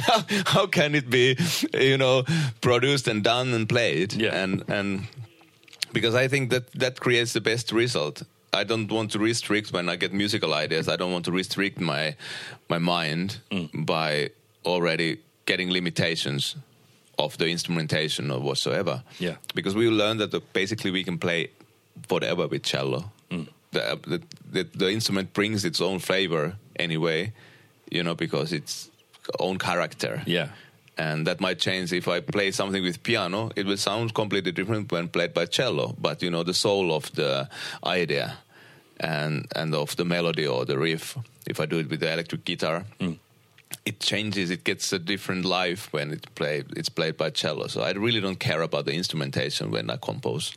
[0.00, 1.36] how how can it be,
[1.74, 2.24] you know,
[2.60, 4.12] produced and done and played?
[4.14, 4.34] Yeah.
[4.34, 5.06] And and
[5.92, 8.22] because I think that that creates the best result.
[8.52, 10.88] I don't want to restrict when I get musical ideas.
[10.88, 12.16] I don't want to restrict my
[12.68, 13.68] my mind mm.
[13.86, 14.30] by
[14.64, 16.56] already getting limitations
[17.18, 19.02] of the instrumentation or whatsoever.
[19.18, 19.36] Yeah.
[19.54, 21.50] because we learned that the, basically we can play
[22.08, 23.10] whatever with cello.
[23.76, 24.20] The, the,
[24.54, 26.44] the the instrument brings its own flavor
[26.78, 27.32] anyway,
[27.94, 28.90] you know, because it's
[29.38, 30.48] own character Yeah.
[30.98, 33.50] and that might change if I play something with piano.
[33.56, 37.04] It will sound completely different when played by cello, but you know the soul of
[37.14, 37.48] the
[37.84, 38.26] idea
[39.00, 41.16] and and of the melody or the riff.
[41.46, 43.18] If I do it with the electric guitar, mm.
[43.84, 44.50] It changes.
[44.50, 47.68] It gets a different life when it play it's played by cello.
[47.68, 50.54] So I really don't care about the instrumentation when I compose.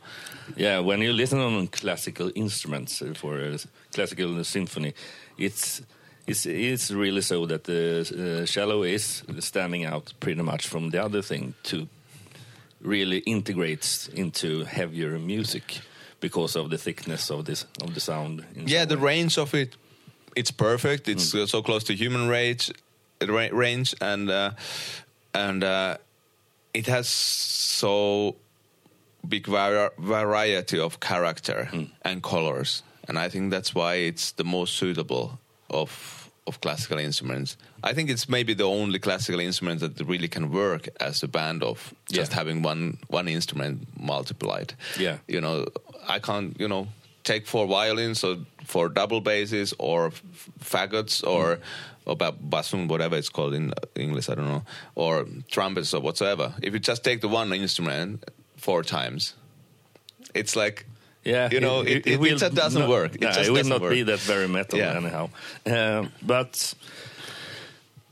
[0.56, 3.58] Yeah, when you listen on classical instruments for a
[3.92, 4.94] classical symphony,
[5.38, 5.82] it's
[6.26, 11.02] it's it's really so that the uh, cello is standing out pretty much from the
[11.02, 11.88] other thing to
[12.80, 15.80] really integrates into heavier music
[16.20, 18.44] because of the thickness of this of the sound.
[18.54, 19.02] Yeah, the way.
[19.02, 19.76] range of it,
[20.36, 21.08] it's perfect.
[21.08, 22.74] It's uh, so close to human range, ra-
[23.28, 24.50] range, and uh,
[25.34, 25.96] and uh,
[26.74, 28.36] it has so
[29.28, 31.68] big vari- variety of character
[32.02, 37.56] and colors, and I think that's why it's the most suitable of of classical instruments.
[37.84, 41.62] I think it's maybe the only classical instrument that really can work as a band
[41.62, 42.38] of just Yeah.
[42.38, 45.18] having one one instrument multiplied Yeah.
[45.28, 45.66] you know
[46.08, 46.86] i can't you know
[47.24, 50.22] take four violins or four double basses or f-
[50.64, 51.58] faggots or
[52.06, 54.62] or bassoon whatever it's called in english i don't know
[54.94, 58.24] or trumpets or whatsoever if you just take the one instrument
[58.56, 59.34] four times
[60.34, 60.86] it's like
[61.24, 63.14] Yeah, you know, it- it- it just doesn't not- work.
[63.14, 64.96] It no, just it will not be that very metal Yeah.
[64.96, 65.28] anyhow.
[65.66, 66.74] Uh, but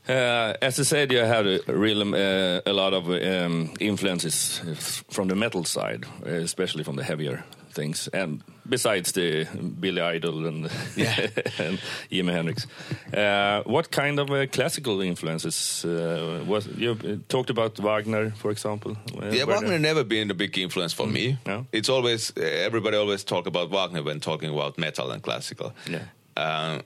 [0.07, 4.61] uh, as I said, you had a, real um, uh, a lot of um, influences
[5.09, 7.43] from the metal side, uh, especially from the heavier
[7.73, 9.45] things, and besides the
[9.79, 11.15] Billy Idol and Yeah.
[11.59, 11.79] and
[12.11, 12.67] Jimi Hendrix.
[13.13, 18.51] Uh, what kind of uh, classical influences uh, was you uh, talked about Wagner, for
[18.51, 18.91] example?
[18.91, 21.37] Uh, Yeah, were Wagner there- never been a big influence for me.
[21.45, 21.65] No?
[21.71, 25.71] It's always everybody always talk about Wagner when talking about metal and classical.
[25.89, 26.03] Yeah.
[26.37, 26.81] Uh,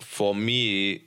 [0.00, 1.00] for me,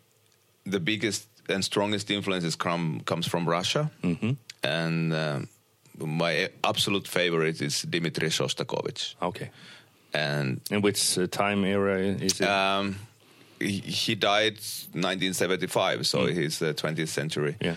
[0.66, 4.32] the biggest and strongest influences come comes from Russia, Mm-hmm.
[4.64, 5.40] and uh,
[6.06, 9.16] my absolute favorite is Dmitri Shostakovich.
[9.22, 9.50] Okay.
[10.14, 12.48] And In which uh, time era is it?
[12.48, 12.96] um,
[13.60, 14.54] he, he died
[14.94, 17.76] 1975, so he's the 20th century Yeah.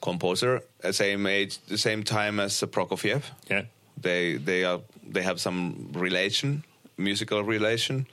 [0.00, 0.62] composer.
[0.82, 3.22] uh, Same age, the same time as Prokofiev.
[3.50, 3.64] yeah.
[4.00, 4.80] they they are
[5.12, 6.64] they have some relation,
[6.96, 8.06] musical relation,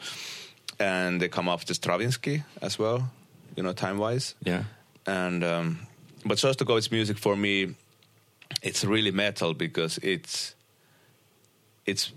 [0.79, 3.09] and they come after Stravinsky as well,
[3.55, 4.35] you know, time wise.
[4.45, 4.63] Yeah.
[5.05, 5.79] And um,
[6.25, 7.75] but Shostakovich's music for me,
[8.61, 10.55] it's really metal because it's
[11.85, 12.11] it's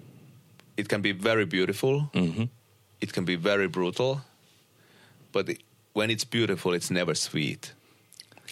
[0.76, 2.44] it can be very beautiful, hmm
[3.00, 4.22] it can be very brutal,
[5.32, 5.58] but it,
[5.92, 7.72] when it's beautiful, it's never sweet,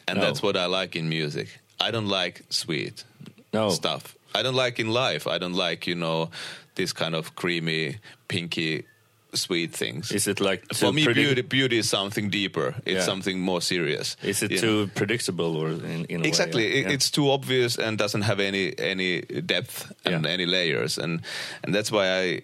[0.06, 0.24] and No.
[0.26, 1.48] that's what I like in music.
[1.80, 3.04] I don't like sweet
[3.52, 3.70] No.
[3.70, 4.14] stuff.
[4.34, 5.26] I don't like in life.
[5.26, 6.30] I don't like you know
[6.74, 7.96] this kind of creamy,
[8.28, 8.84] pinky
[9.34, 10.10] sweet things.
[10.12, 12.74] Is it like For me, beauty beauty is something deeper.
[12.84, 13.04] It's Yeah.
[13.04, 14.16] something more serious.
[14.22, 14.90] Is it too know?
[14.94, 16.80] predictable or in, in a exactly way?
[16.80, 20.32] It- it's too obvious and doesn't have any any depth and Yeah.
[20.32, 21.20] any layers and
[21.64, 22.42] and that's why i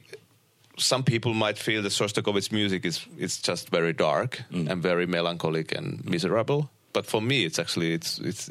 [0.81, 4.71] some people might feel that Shostakovich music is it's just very dark Mm.
[4.71, 8.51] and very melancholic and miserable but for me it's actually it's it's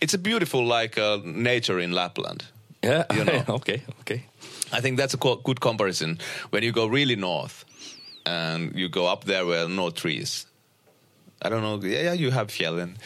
[0.00, 2.44] it's a beautiful like uh, nature in Lapland
[2.84, 3.04] yeah.
[3.12, 3.44] you know.
[3.58, 4.22] okay, okay.
[4.72, 6.18] I think that's a good comparison
[6.52, 7.64] when you go really north
[8.28, 10.46] and you go up there where no trees.
[11.44, 11.88] I don't know.
[11.88, 12.96] Yeah, yeah you have fjällen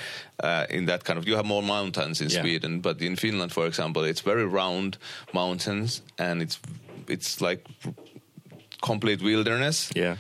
[0.42, 1.26] uh, in that kind of.
[1.28, 2.40] You have more mountains in Yeah.
[2.42, 4.96] Sweden, but in Finland, for example, it's very round
[5.32, 6.58] mountains and it's
[7.08, 7.60] it's like
[8.80, 9.90] complete wilderness.
[9.94, 10.16] Yeah.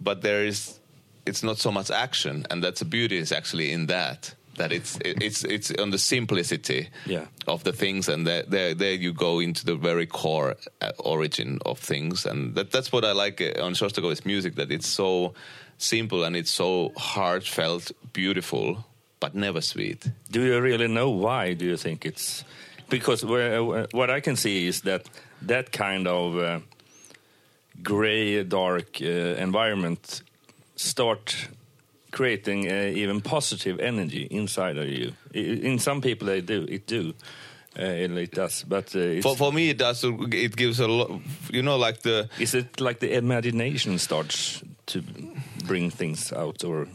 [0.00, 0.78] But there is,
[1.26, 4.34] it's not so much action, and that's the beauty is actually in that.
[4.58, 7.26] That it's it's it's on the simplicity Yeah.
[7.46, 11.58] of the things, and there there, there you go into the very core uh, origin
[11.64, 14.54] of things, and that that's what I like uh, on Shostakovich's music.
[14.56, 15.32] That it's so
[15.78, 18.84] simple and it's so heartfelt, beautiful,
[19.20, 20.06] but never sweet.
[20.30, 21.54] Do you really know why?
[21.54, 22.44] Do you think it's
[22.90, 23.24] because
[23.92, 25.02] what I can see is that
[25.46, 26.60] that kind of uh,
[27.82, 29.06] gray, dark uh,
[29.42, 30.22] environment
[30.76, 31.48] start
[32.10, 35.12] creating uh, even positive energy inside of you.
[35.32, 37.14] In some people, they do it do.
[37.78, 37.82] Uh,
[38.18, 40.02] it, does, but uh, For for me, it does.
[40.02, 41.10] It gives a lot.
[41.52, 45.02] You know, like the is it like the imagination starts to
[45.64, 46.88] bring things out, or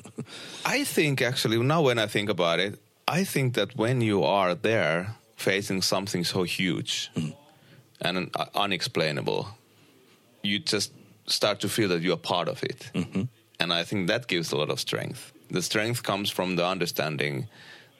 [0.66, 4.56] I think actually now when I think about it, I think that when you are
[4.56, 7.12] there facing something so huge
[8.02, 9.48] and unexplainable,
[10.42, 10.92] you just
[11.28, 12.92] start to feel that you are part of it.
[13.64, 15.32] And I think that gives a lot of strength.
[15.52, 17.48] The strength comes from the understanding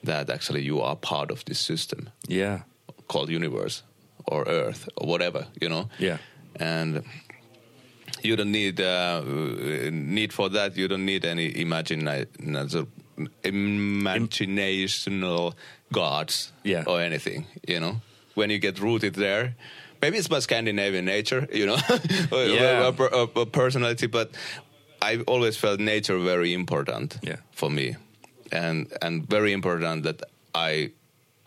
[0.04, 2.60] that actually you are part of this system yeah,
[3.08, 3.84] called universe
[4.26, 5.88] or earth or whatever, you know?
[6.00, 6.18] yeah,
[6.60, 7.04] and
[8.22, 9.22] you don't need uh,
[9.92, 10.76] need for that.
[10.78, 12.08] You don't need any imagine
[13.44, 15.54] imaginational
[15.92, 16.84] gods Yeah.
[16.88, 17.46] or anything.
[17.68, 18.02] You know,
[18.36, 19.56] when you get rooted there,
[20.02, 21.48] maybe it's my Scandinavian nature.
[21.54, 21.78] You know,
[22.32, 22.92] Yeah.
[22.98, 24.32] or- or- or personality, but
[25.12, 27.38] I always felt nature very important Yeah.
[27.52, 27.96] for me,
[28.52, 30.22] and and very important that
[30.56, 30.92] I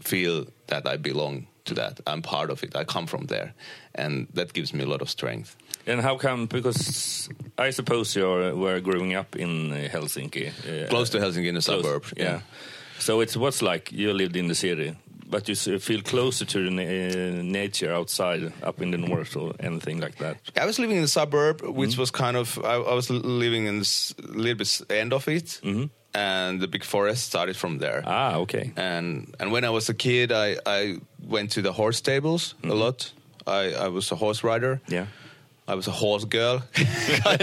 [0.02, 2.00] feel that I belong to that.
[2.06, 2.76] I'm part of it.
[2.76, 3.52] I come from there,
[3.94, 5.56] and that gives me a lot of strength.
[5.86, 6.46] And how come?
[6.46, 11.62] Because I suppose you were growing up in Helsinki, uh, Close to Helsinki in a
[11.62, 12.04] suburb.
[12.16, 12.40] Yeah.
[12.98, 14.94] So it's what's like you lived in the city,
[15.28, 20.00] but you feel closer to the na- nature outside, up in the north, or anything
[20.00, 20.36] like that.
[20.60, 22.00] I was living in the suburb, which Mm-hmm.
[22.00, 25.60] was kind of I, I was living in this little bit end of it,
[26.14, 28.00] and the big forest started from there.
[28.00, 28.08] Mm-hmm.
[28.36, 28.72] Ah, okay.
[28.76, 32.74] and and when I was a kid, I I went to the horse stables a
[32.74, 33.12] lot.
[33.46, 34.80] I I was a horse rider.
[34.86, 34.94] Mm-hmm.
[34.94, 35.06] Yeah.
[35.68, 36.62] I was a horse girl.
[36.78, 37.36] yeah,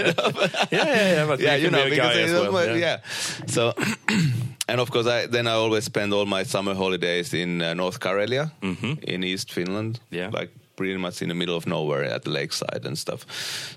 [0.72, 1.26] yeah, yeah.
[1.28, 2.68] But yeah, you know, because as well.
[2.68, 2.76] yeah.
[2.76, 2.98] yeah.
[3.48, 3.74] So,
[4.68, 8.00] and of course, I then I always spend all my summer holidays in uh, North
[8.00, 8.52] Karelia,
[9.08, 10.00] in East Finland.
[10.00, 10.16] Mm-hmm.
[10.16, 10.30] Yeah.
[10.30, 13.26] like pretty much in the middle of nowhere at the lakeside and stuff.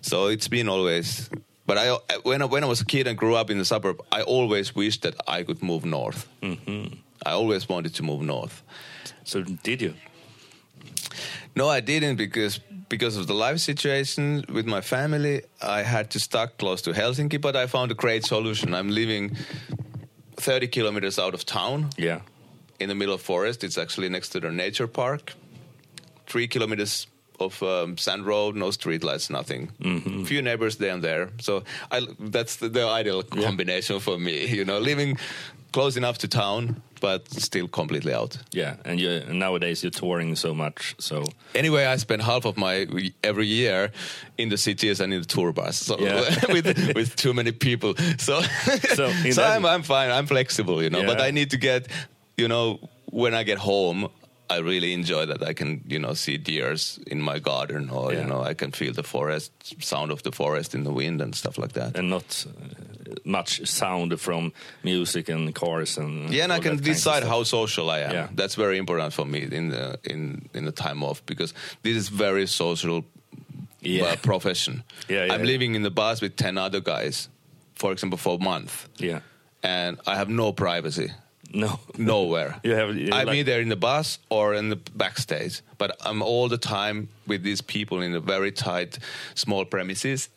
[0.00, 1.30] So it's been always.
[1.66, 4.00] But I when I, when I was a kid and grew up in the suburb,
[4.12, 6.28] I always wished that I could move north.
[6.42, 6.94] Mm-hmm.
[7.24, 8.62] I always wanted to move north.
[9.24, 9.94] So did you?
[11.56, 15.42] No, I didn't because because of the life situation with my family.
[15.60, 18.74] I had to stuck close to Helsinki, but I found a great solution.
[18.74, 19.36] I'm living
[20.36, 22.20] 30 kilometers out of town Yeah.
[22.80, 23.64] in the middle of forest.
[23.64, 25.34] It's actually next to the nature park.
[26.26, 27.06] Three kilometers
[27.38, 29.70] of um, sand road, no streetlights, nothing.
[29.80, 30.24] Mm-hmm.
[30.24, 31.28] Few neighbors there and there.
[31.40, 33.44] So I, that's the, the ideal Yeah.
[33.44, 34.46] combination for me.
[34.56, 35.18] You know, living
[35.72, 38.38] close enough to town, but still completely out.
[38.52, 41.24] Yeah, and you nowadays you're touring so much, so
[41.54, 42.86] Anyway, I spend half of my
[43.22, 43.90] every year
[44.38, 46.22] in the cities and in the tour bus, so Yeah.
[46.52, 47.94] with with too many people.
[48.18, 48.40] So,
[48.94, 50.10] So, so I'm I'm fine.
[50.10, 51.04] I'm flexible, you know.
[51.06, 51.88] But I need to get,
[52.36, 52.78] you know,
[53.12, 54.08] when I get home,
[54.48, 58.20] I really enjoy that I can, you know, see deers in my garden, or Yeah.
[58.22, 59.50] you know, I can feel the forest
[59.82, 61.96] sound of the forest in the wind and stuff like that.
[61.98, 66.84] and not uh, much sound from music and cars and Yeah, and I can that
[66.84, 68.12] kinds of decide how social I am.
[68.12, 68.28] Yeah.
[68.36, 72.08] That's very important for me in the in in the time off because this is
[72.08, 73.02] very social
[73.82, 74.12] Yeah.
[74.12, 74.82] uh, profession.
[75.08, 77.28] Yeah, yeah, I'm living in the bus with ten other guys,
[77.74, 79.20] for example, for a month, Yeah,
[79.62, 81.10] and I have no privacy
[81.54, 82.60] no, nowhere.
[82.62, 86.22] You have- you I'm like- either in the bus or in the backstage, but I'm
[86.22, 88.98] all the time with these people in a very tight,
[89.34, 90.28] small premises,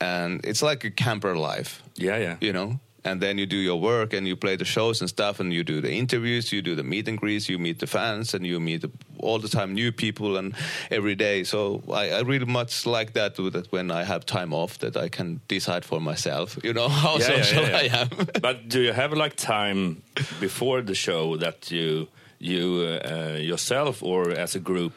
[0.00, 1.82] and it's like a camper life.
[1.96, 5.00] Yeah, yeah, you know and then you do your work and you play the shows
[5.00, 7.78] and stuff and you do the interviews you do the meet and greets you meet
[7.78, 10.54] the fans and you meet the, all the time new people and
[10.90, 11.44] every day.
[11.44, 13.36] So I, I really much like that.
[13.36, 16.58] That when I have time off, that I can decide for myself.
[16.62, 17.96] You know how Yeah, social yeah, yeah.
[17.96, 18.08] I am.
[18.42, 20.02] but do you have like time
[20.40, 22.08] before the show that you
[22.38, 24.92] you uh, yourself or as a group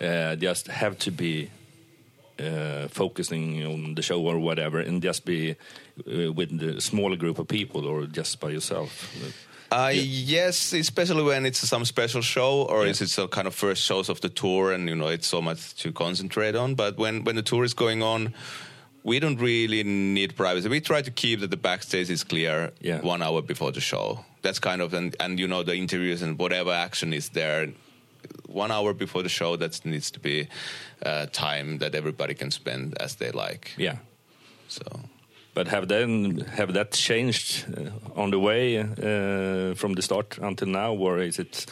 [0.00, 1.50] uh, just have to be
[2.40, 5.56] uh, focusing on the show or whatever, and just be
[6.06, 8.90] uh, with the smaller group of people or just by yourself?
[9.72, 12.90] Uh, Yes, especially when it's some special show or Yeah.
[12.90, 15.40] is it some kind of first shows of the tour and you know it's so
[15.40, 16.74] much to concentrate on.
[16.74, 18.32] But when when the tour is going on,
[19.04, 20.68] we don't really need privacy.
[20.68, 23.00] We try to keep that the backstage is clear Yeah.
[23.02, 24.24] one hour before the show.
[24.42, 27.68] That's kind of and and you know the interviews and whatever action is there.
[28.48, 30.46] One hour before the show, that needs to be
[31.06, 33.70] uh, time that everybody can spend as they like.
[33.78, 33.96] Yeah.
[34.68, 34.82] So
[35.54, 40.68] But have then have that changed uh, on the way uh, from the start until
[40.68, 41.66] now, or is it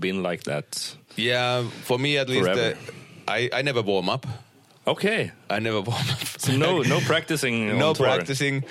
[0.00, 0.96] been like that?
[1.16, 2.74] yeah, for me at least, uh,
[3.28, 4.26] I I never warm up.
[4.86, 6.26] Okay, I never warm up.
[6.38, 7.78] so no no practicing.
[7.78, 8.64] no practicing.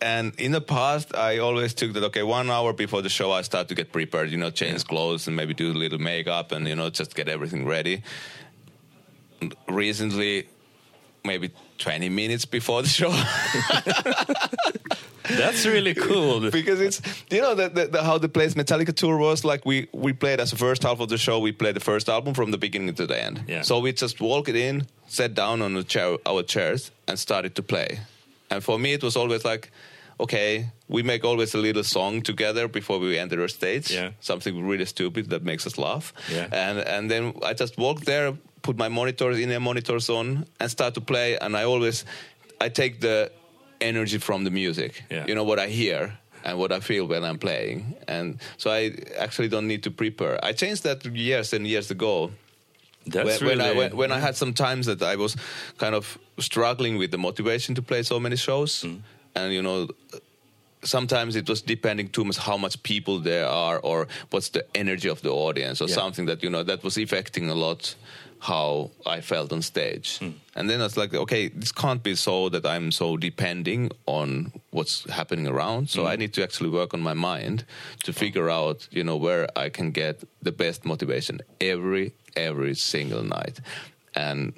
[0.00, 2.04] And in the past, I always took that.
[2.04, 4.30] Okay, one hour before the show, I start to get prepared.
[4.30, 7.28] You know, change clothes and maybe do a little makeup and you know just get
[7.28, 8.02] everything ready.
[9.68, 10.46] Recently,
[11.24, 13.10] maybe twenty minutes before the show,
[15.28, 16.50] That's really cool.
[16.50, 19.64] because it's you know the, the, the, how the Plays Metallica tour was like.
[19.66, 21.38] We we played as the first half of the show.
[21.38, 23.44] We played the first album from the beginning to the end.
[23.46, 23.62] Yeah.
[23.62, 27.62] So we just walked in, sat down on the chair, our chairs, and started to
[27.62, 28.00] play.
[28.50, 29.70] And for me, it was always like,
[30.18, 33.92] okay, we make always a little song together before we enter a stage.
[33.92, 34.12] Yeah.
[34.20, 36.14] Something really stupid that makes us laugh.
[36.32, 36.48] Yeah.
[36.50, 38.32] And and then I just walked there,
[38.68, 41.38] put my monitors in a monitors on, and start to play.
[41.38, 42.04] And I always,
[42.60, 43.30] I take the
[43.80, 44.92] energy from the music.
[45.10, 45.24] Yeah.
[45.28, 47.94] You know what I hear and what I feel when I'm playing.
[48.06, 48.26] And
[48.58, 48.92] so I
[49.24, 50.34] actually don't need to prepare.
[50.44, 52.30] I changed that years and years ago
[53.06, 55.36] That's when, when I really when, when I had some times that I was
[55.78, 59.00] kind of struggling with the motivation to play so many shows, Mm.
[59.34, 59.88] and you know,
[60.82, 65.08] sometimes it was depending too much how much people there are or what's the energy
[65.10, 66.00] of the audience or Yeah.
[66.02, 67.96] something that you know that was affecting a lot
[68.40, 70.18] how I felt on stage.
[70.20, 70.34] Mm.
[70.54, 74.52] And then I was like, okay, this can't be so that I'm so depending on
[74.70, 75.90] what's happening around.
[75.90, 76.12] So Mm.
[76.12, 77.64] I need to actually work on my mind
[78.04, 83.22] to figure out, you know, where I can get the best motivation every every single
[83.24, 83.60] night.
[84.14, 84.52] And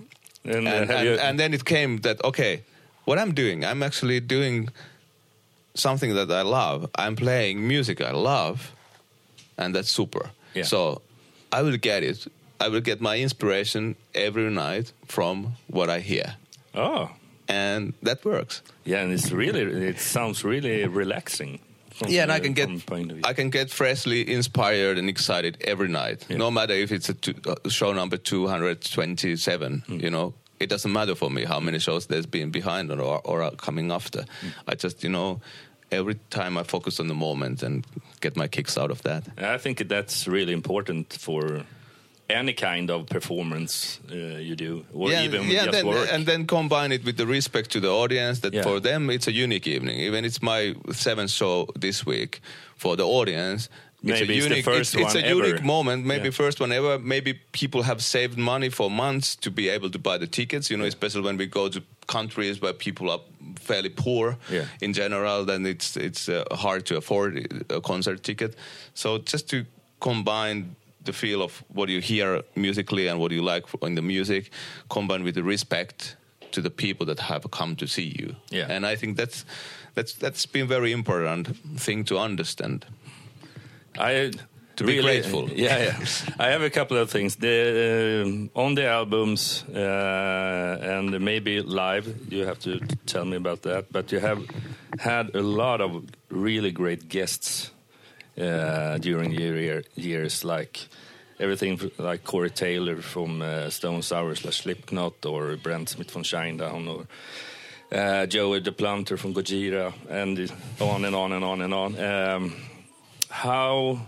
[0.45, 2.63] And, uh, and, have and, you- and then it came that okay,
[3.05, 4.69] what I'm doing, I'm actually doing
[5.75, 6.89] something that I love.
[6.95, 8.73] I'm playing music I love,
[9.57, 10.31] and that's super.
[10.55, 10.65] Yeah.
[10.65, 11.03] So
[11.53, 12.27] I will get it.
[12.61, 16.37] I will get my inspiration every night from what I hear,
[16.75, 17.11] Oh,
[17.49, 18.63] and that works.
[18.85, 21.59] yeah, and it's really it sounds really relaxing.
[21.95, 23.23] From, Yeah, and I uh, can get from point of view.
[23.31, 26.39] I can get freshly inspired and excited every night, Yeah.
[26.39, 29.83] no matter if it's a two, uh, show number two hundred twenty seven.
[29.87, 30.01] Hmm.
[30.01, 33.43] You know, it doesn't matter for me how many shows there's been behind or or
[33.43, 34.25] are coming after.
[34.41, 34.49] Hmm.
[34.69, 35.41] I just you know,
[35.91, 37.85] every time I focus on the moment and
[38.21, 39.25] get my kicks out of that.
[39.39, 41.65] I think that's really important for
[42.31, 46.09] any kind of performance uh, you do, or even yeah, just then, work.
[46.13, 48.63] and then combine it with the respect to the audience that Yeah.
[48.63, 50.01] for them it's a unique evening.
[50.01, 52.41] Even it's my seventh show this week
[52.77, 53.69] for the audience.
[54.03, 55.65] Maybe a it's the first it's, it's one a unique ever.
[55.65, 56.31] moment, maybe Yeah.
[56.45, 56.99] first one ever.
[56.99, 60.71] Maybe people have saved money for months to be able to buy the tickets.
[60.71, 63.21] You know, especially when we go to countries where people are
[63.61, 64.65] fairly poor Yeah.
[64.81, 68.55] in general, then it's it's uh, hard to afford a concert ticket.
[68.95, 69.65] So just to
[70.01, 70.77] combine
[71.11, 74.51] the feel of what you hear musically and what you like in the music,
[74.89, 76.17] combined with the respect
[76.53, 78.37] to the people that have come to see you.
[78.51, 78.67] Yeah.
[78.75, 79.45] And I think that's
[79.95, 82.87] that's that's been very important thing to understand.
[83.99, 84.31] I
[84.77, 85.49] To be grateful.
[85.57, 85.97] Yeah, yeah.
[86.39, 87.37] I have a couple of things.
[87.37, 92.07] The um, on the albums uh, and maybe live.
[92.33, 93.93] You have to tell me about that.
[93.93, 94.41] But you have
[94.99, 97.73] had a lot of really great guests
[98.39, 100.89] uh, during your year, years, like
[101.39, 106.89] everything like Corey Taylor from uh, Stone Sour slash Slipknot, or Brent Smith from Shinedown,
[106.89, 107.07] or
[107.97, 111.99] uh, Joey Duplantier from Gojira, and on and on and on and on.
[111.99, 112.55] Um,
[113.31, 114.01] how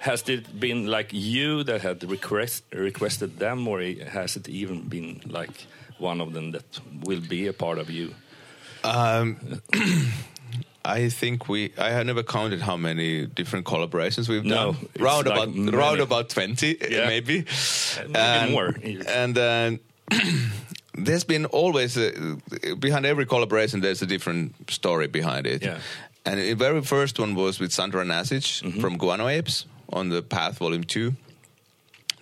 [0.00, 5.20] has it been like you that had request, requested them, or has it even been
[5.26, 5.66] like
[5.98, 8.14] one of them that will be a part of you?
[10.96, 11.72] I think we.
[11.78, 14.88] I have never counted how many different collaborations we've No, done.
[14.98, 15.76] Round like about many.
[15.76, 17.06] round about twenty, Yeah.
[17.14, 17.44] maybe.
[17.98, 18.74] maybe and, more.
[19.06, 19.70] And uh,
[20.94, 22.10] there's been always a,
[22.78, 23.80] behind every collaboration.
[23.80, 25.62] There's a different story behind it.
[25.62, 25.78] Yeah.
[26.24, 28.80] And the very first one was with Sandra Nasic Mm-hmm.
[28.80, 31.14] from Guano Apes on the Path Volume Two.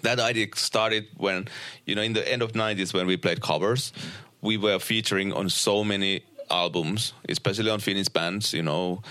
[0.03, 1.49] that idea started when
[1.87, 3.93] you know in the end of 90s when we played covers
[4.41, 6.21] we were featuring on so many
[6.51, 9.03] albums especially on finnish bands you know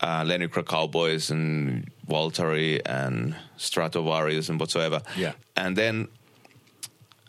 [0.00, 5.02] uh, Leningrad Cowboys and Waltari and Stratovarius and whatsoever.
[5.16, 5.32] Yeah.
[5.56, 6.08] And then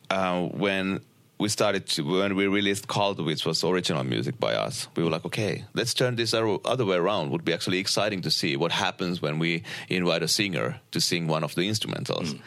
[0.09, 1.01] uh, when
[1.37, 5.09] we started to, when we released Cult, which was original music by us, we were
[5.09, 7.31] like, okay, let's turn this other way around.
[7.31, 11.27] Would be actually exciting to see what happens when we invite a singer to sing
[11.27, 12.33] one of the instrumentals.
[12.33, 12.41] Mm.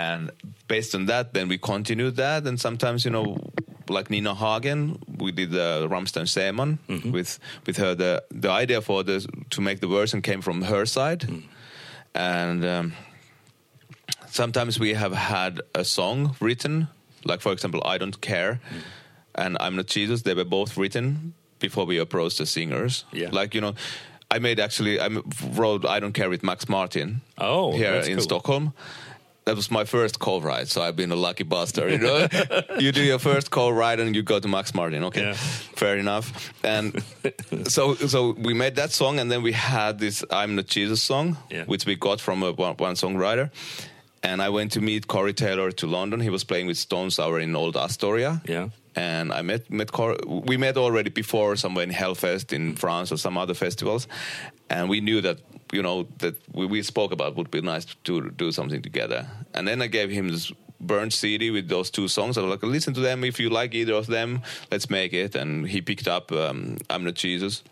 [0.00, 0.30] And
[0.66, 2.46] based on that, then we continued that.
[2.46, 3.36] And sometimes, you know,
[3.90, 7.10] like Nina Hagen, we did the Rammstein Seemann mm-hmm.
[7.12, 7.94] with with her.
[7.94, 11.42] The the idea for the to make the version came from her side, mm.
[12.14, 12.92] and um,
[14.28, 16.88] sometimes we have had a song written,
[17.24, 18.82] like for example, I don't care, mm.
[19.34, 20.22] and I'm not Jesus.
[20.22, 23.04] They were both written before we approached the singers.
[23.12, 23.74] Yeah, like you know.
[24.32, 25.08] I made actually I
[25.58, 27.20] wrote I don't care with Max Martin.
[27.36, 28.22] Oh, here in cool.
[28.22, 28.72] Stockholm,
[29.44, 31.92] that was my first co-write, so I've been a lucky bastard.
[31.92, 32.28] You know,
[32.78, 35.04] you do your first co-write and you go to Max Martin.
[35.04, 35.32] Okay, yeah.
[35.34, 36.52] fair enough.
[36.62, 37.02] And
[37.66, 41.36] so, so we made that song, and then we had this "I'm Not Jesus" song,
[41.50, 41.64] yeah.
[41.64, 43.50] which we got from a one, one songwriter.
[44.22, 46.20] And I went to meet Corey Taylor to London.
[46.20, 48.42] He was playing with Stone Sour in Old Astoria.
[48.44, 48.68] Yeah.
[48.94, 50.18] And I met met Corey.
[50.26, 54.06] We met already before somewhere in Hellfest in France or some other festivals,
[54.68, 55.38] and we knew that
[55.72, 59.26] you know that we, we spoke about would be nice to do something together.
[59.54, 62.38] And then I gave him this burnt CD with those two songs.
[62.38, 63.24] I was like, listen to them.
[63.24, 65.34] If you like either of them, let's make it.
[65.34, 67.62] And he picked up um, I'm Not Jesus.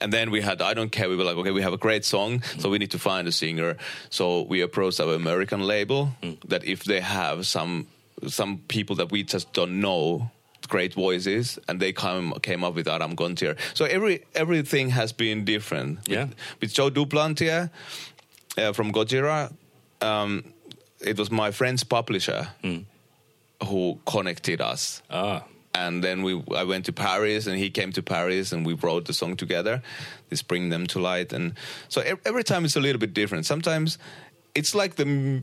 [0.00, 1.08] And then we had I Don't Care.
[1.08, 3.32] We were like, okay, we have a great song, so we need to find a
[3.32, 3.76] singer.
[4.10, 6.40] So we approached our American label mm.
[6.48, 7.86] that if they have some
[8.28, 10.30] some people that we just don't know
[10.68, 13.56] great voices, and they come came up with Adam Gontier.
[13.74, 16.00] So every everything has been different.
[16.06, 16.24] Yeah.
[16.24, 17.70] With, with Joe Duplantier
[18.58, 19.52] uh, from Gojira,
[20.00, 20.54] um,
[21.00, 22.84] it was my friend's publisher mm.
[23.64, 25.02] who connected us.
[25.10, 25.44] Ah.
[25.76, 29.06] And then we, I went to Paris, and he came to Paris, and we wrote
[29.06, 29.82] the song together.
[30.28, 31.54] This bring them to light, and
[31.88, 33.44] so every time it's a little bit different.
[33.44, 33.98] Sometimes
[34.54, 35.42] it's like the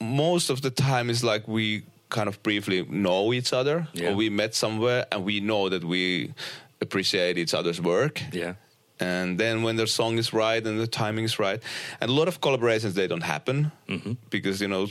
[0.00, 1.84] most of the time is like we
[2.14, 4.08] kind of briefly know each other yeah.
[4.08, 6.32] or we met somewhere and we know that we
[6.80, 8.54] appreciate each other's work yeah
[9.00, 11.60] and then when the song is right and the timing is right
[12.00, 14.12] and a lot of collaborations they don't happen mm-hmm.
[14.30, 14.86] because you know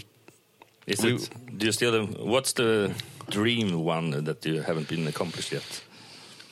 [0.86, 2.92] is we, it do you still what's the
[3.30, 5.84] dream one that you haven't been accomplished yet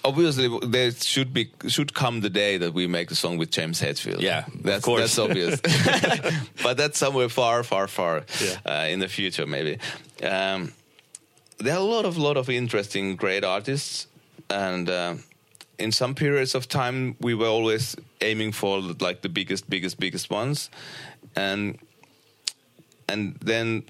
[0.04, 3.82] obviously there should be should come the day that we make a song with James
[3.82, 4.22] Hetfield.
[4.22, 5.60] Yeah, that's that's obvious.
[6.64, 8.58] but that's somewhere far, far, far yeah.
[8.66, 9.78] uh, in the future, maybe.
[10.22, 10.74] Um,
[11.58, 14.08] there are a lot of lot of interesting, great artists,
[14.50, 15.16] and uh,
[15.78, 20.30] in some periods of time, we were always aiming for like the biggest, biggest, biggest
[20.30, 20.70] ones,
[21.36, 21.78] and
[23.08, 23.84] and then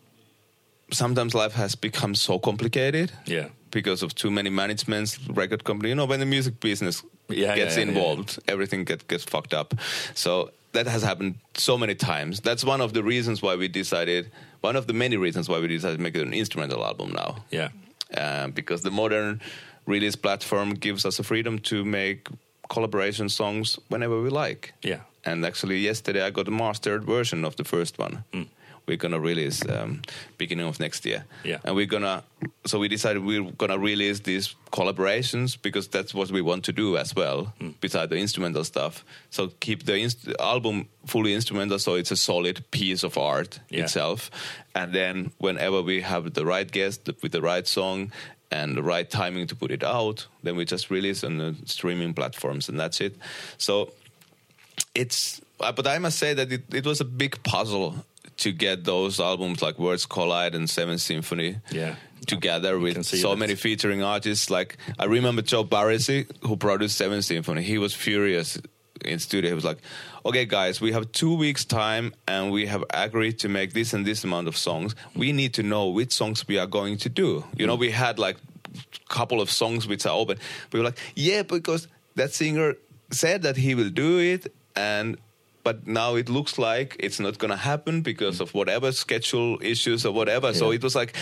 [0.92, 3.12] sometimes life has become so complicated.
[3.26, 5.90] Yeah because of too many managements, record company.
[5.90, 8.54] You know, when the music business yeah, gets yeah, involved, yeah.
[8.54, 9.74] everything get, gets fucked up.
[10.14, 12.40] So that has happened so many times.
[12.40, 14.32] That's one of the reasons why we decided.
[14.62, 17.44] One of the many reasons why we decided to make it an instrumental album now.
[17.50, 17.70] Yeah,
[18.16, 19.42] uh, because the modern
[19.86, 22.28] release platform gives us the freedom to make
[22.70, 24.74] collaboration songs whenever we like.
[24.82, 25.02] Yeah.
[25.24, 28.24] And actually, yesterday I got a mastered version of the first one.
[28.34, 28.48] Mm
[28.86, 30.02] we're gonna release um,
[30.38, 31.26] beginning of next year.
[31.44, 32.24] Yeah, and we're gonna.
[32.66, 36.98] So we decided we're gonna release these collaborations because that's what we want to do
[36.98, 37.80] as well, mm.
[37.80, 39.06] beside the instrumental stuff.
[39.30, 43.84] So keep the inst- album fully instrumental, so it's a solid piece of art yeah.
[43.84, 44.32] itself.
[44.76, 48.12] And then whenever we have the right guest with the right song
[48.52, 52.14] and the right timing to put it out, then we just release on the streaming
[52.14, 53.16] platforms, and that's it.
[53.58, 53.94] So
[54.96, 58.04] it's but I must say that it, it was a big puzzle
[58.42, 61.96] to get those albums like Worlds Collide and Seventh Symphony yeah.
[62.26, 63.38] together with so that.
[63.38, 64.50] many featuring artists.
[64.50, 67.62] Like I remember Joe Barresi, who produced Seventh Symphony.
[67.62, 68.60] He was furious
[69.06, 69.50] in studio.
[69.50, 69.78] He was like,
[70.26, 74.06] "Okay, guys, we have two weeks time, and we have agreed to make this and
[74.06, 74.96] this amount of songs.
[75.16, 77.46] We need to know which songs we are going to do.
[77.56, 78.38] You know, we had like
[78.74, 80.40] a couple of songs which are open.
[80.74, 82.74] We were like, yeah, because that singer
[83.12, 85.18] said that he will do it, and
[85.64, 90.06] but now it looks like it's not going to happen because of whatever schedule issues
[90.06, 90.48] or whatever.
[90.48, 90.54] Yeah.
[90.54, 91.16] So it was like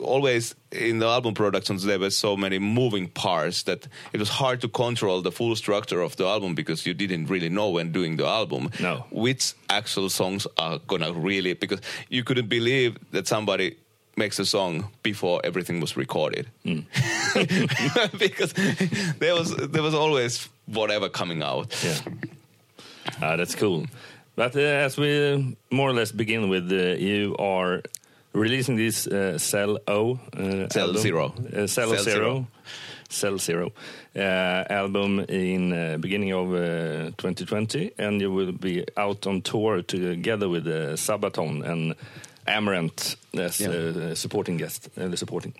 [0.00, 4.60] always in the album productions there were so many moving parts that it was hard
[4.60, 8.16] to control the full structure of the album because you didn't really know when doing
[8.16, 9.04] the album no.
[9.10, 13.76] which actual songs are gonna really because you couldn't believe that somebody
[14.16, 16.84] makes a song before everything was recorded mm.
[18.18, 18.52] because
[19.18, 21.98] there was there was always whatever coming out yeah
[23.22, 23.86] uh, that's cool.
[24.36, 27.82] But uh, as we more or less begin with, uh, you are
[28.32, 31.02] releasing this uh, Cell-0 uh, Cell album.
[31.02, 31.34] Zero.
[31.52, 32.04] Uh, Cell, Cell Zero.
[32.04, 32.46] Zero.
[33.10, 33.72] Cell Zero
[34.16, 39.82] uh, album in uh, beginning of uh, 2020, and you will be out on tour
[39.82, 41.94] together with uh, Sabaton and
[42.48, 43.68] Amaranthe as Yeah.
[43.68, 45.52] uh, supporting guest, uh, the supporting.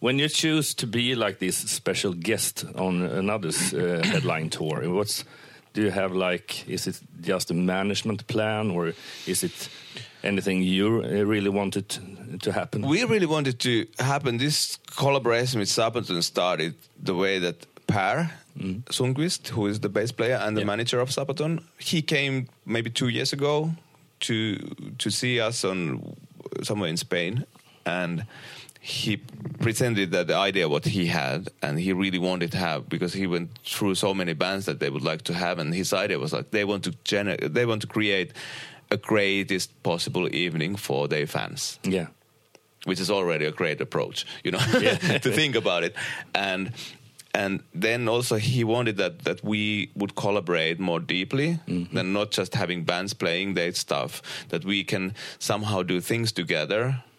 [0.00, 5.24] When you choose to be like this special guest on another's uh, headline tour, what's
[5.74, 6.66] do you have like?
[6.68, 8.94] Is it just a management plan, or
[9.26, 9.68] is it
[10.24, 11.88] anything you really wanted
[12.42, 12.82] to happen?
[12.88, 14.38] We really wanted to happen.
[14.38, 16.74] This collaboration with Sabaton started
[17.04, 18.30] the way that Per
[18.90, 20.66] Sundqvist, who is the bass player and the Yeah.
[20.66, 23.70] manager of Sabaton, he came maybe two years ago
[24.20, 24.56] to
[24.98, 26.00] to see us on
[26.62, 27.44] somewhere in Spain,
[27.86, 28.24] and
[28.82, 29.18] he
[29.60, 33.26] presented that the idea what he had and he really wanted to have because he
[33.26, 36.32] went through so many bands that they would like to have and his idea was
[36.32, 38.32] like they want to gener- they want to create
[38.90, 42.06] a greatest possible evening for their fans yeah,
[42.84, 45.94] which is already a great approach, you know, to think about it.
[46.34, 46.72] And
[47.32, 51.94] and then also he wanted that that we would collaborate more deeply mm-hmm.
[51.94, 54.22] than not just having bands playing their stuff.
[54.48, 57.09] That we can somehow do things together to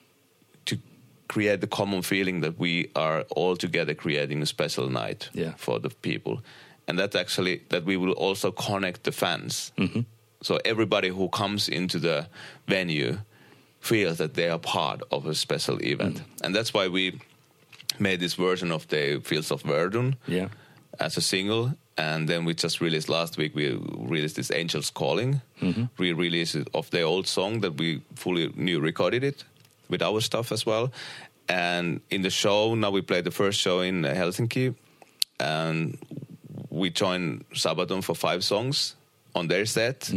[1.32, 5.54] create the common feeling that we are all together creating a special night Yeah.
[5.58, 6.42] for the people,
[6.88, 9.72] and that's actually that we will also connect the fans.
[9.78, 10.02] Mm-hmm.
[10.42, 12.28] So everybody who comes into the
[12.68, 13.18] venue
[13.80, 16.44] feels that they are part of a special event, mm.
[16.44, 17.20] and that's why we
[17.98, 20.50] made this version of the Fields of Verdun yeah,
[21.00, 21.72] as a single.
[21.98, 23.56] And then we just released last week.
[23.56, 23.78] We
[24.10, 25.86] released this "Angels Calling" mm-hmm.
[25.98, 29.46] re-release of the old song that we fully new recorded it
[29.92, 30.92] with our stuff as well.
[31.50, 34.74] And in the show now we played the first show in Helsinki,
[35.39, 35.98] and
[36.70, 38.96] we joined Sabaton for five songs
[39.36, 40.10] on their set.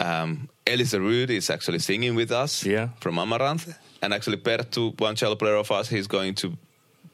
[0.00, 2.88] Um, Elize Ryd is actually singing with us Yeah.
[3.00, 6.56] from Amaranthe, and actually Perttu, one cello player of us, he's going to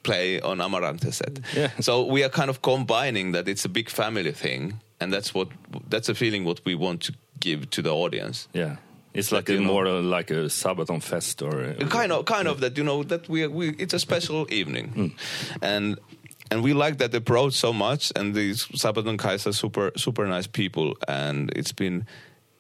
[0.03, 1.41] play on Amaranthe set.
[1.55, 1.71] Yeah.
[1.81, 5.49] So we are kind of combining that it's a big family thing, and that's what
[5.91, 8.49] that's a feeling what we want to give to the audience.
[8.55, 8.77] yeah.
[9.15, 12.25] It's like a you know- more uh, like a Sabaton fest, or uh, kind of
[12.27, 15.15] kind of that you know that we we it's a special evening
[15.63, 15.99] and
[16.51, 20.47] and we like that approach so much and these Sabaton guys are super super nice
[20.49, 22.07] people and it's been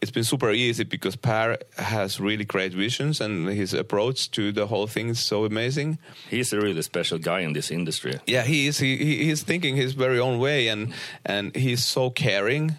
[0.02, 4.66] it's been super easy because Per has really great visions and his approach to the
[4.66, 5.98] whole thing is so amazing.
[6.30, 8.18] he's a really special guy in this industry.
[8.26, 8.78] Yeah, he is.
[8.78, 10.94] He, he he's thinking his very own way, and
[11.26, 12.76] and he's so caring,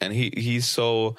[0.00, 1.16] and he he's so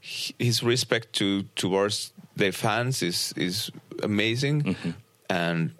[0.00, 3.70] his respect to towards their fans is is
[4.02, 4.90] amazing, mm-hmm.
[5.28, 5.72] and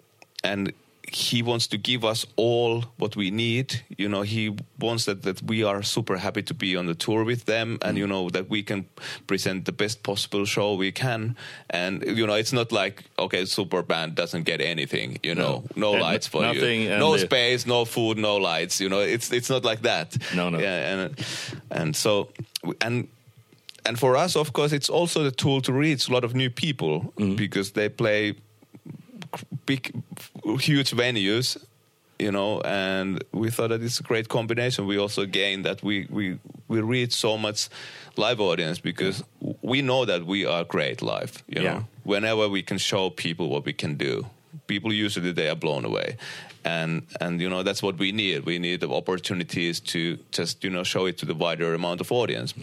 [0.43, 0.73] and
[1.13, 3.81] he wants to give us all what we need.
[3.97, 7.23] You know, he wants that that we are super happy to be on the tour
[7.23, 7.97] with them, and mm-hmm.
[7.97, 8.85] you know that we can
[9.27, 11.35] present the best possible show we can.
[11.69, 15.19] And you know, it's not like okay, super band doesn't get anything.
[15.23, 18.79] You know, no, And lights for nothing, you, no space, no food, no lights.
[18.79, 20.17] You know, it's it's not like that.
[20.35, 20.59] No, no.
[20.59, 21.25] Yeah, and
[21.71, 22.29] and so
[22.79, 23.07] and
[23.85, 26.49] and for us, of course, it's also the tool to reach a lot of new
[26.49, 27.35] people Mm-hmm.
[27.35, 28.35] because they play
[29.65, 29.91] big,
[30.59, 31.57] huge venues.
[32.19, 34.85] You know, and we thought that it's a great combination.
[34.85, 37.67] We also gain that we we we reach so much
[38.15, 39.23] live audience because
[39.63, 41.43] we know that we are great live.
[41.47, 41.73] You Yeah.
[41.73, 44.27] know, whenever we can show people what we can do,
[44.67, 46.17] people usually they are blown away
[46.63, 49.99] and and you know that's what we need we need the opportunities to
[50.31, 52.53] just you know show it to the wider amount of audience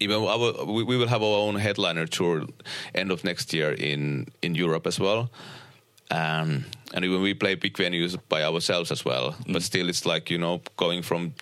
[0.00, 2.46] even our we, we will have our own headliner tour
[2.94, 5.30] end of next year in in europe as well
[6.10, 10.30] um, and even we play big venues by ourselves as well but still it's like
[10.30, 11.32] you know going from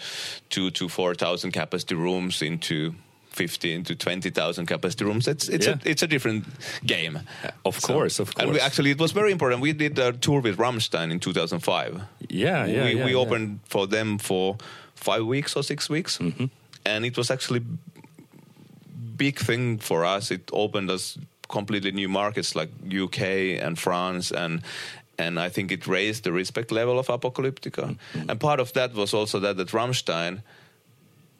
[0.50, 2.92] two to four thousand capacity rooms into
[3.30, 5.28] 15 to 20,000 capacity rooms.
[5.28, 5.74] It's it's Yeah.
[5.84, 6.44] a it's a different
[6.84, 7.20] game.
[7.64, 8.42] Of course, of course.
[8.42, 9.60] And we actually it was very important.
[9.62, 12.00] We did a tour with Rammstein in 2005.
[12.28, 13.16] Yeah, yeah, we, yeah, we yeah.
[13.18, 14.56] opened for them for
[14.96, 16.46] five weeks or six weeks, Mm-hmm.
[16.84, 17.62] and it was actually
[19.18, 20.30] big thing for us.
[20.30, 23.20] It opened us completely new markets like UK
[23.66, 24.62] and France and.
[25.20, 27.84] And I think it raised the respect level of Apocalyptica.
[28.14, 28.30] Mm-hmm.
[28.30, 30.42] And part of that was also that that Rammstein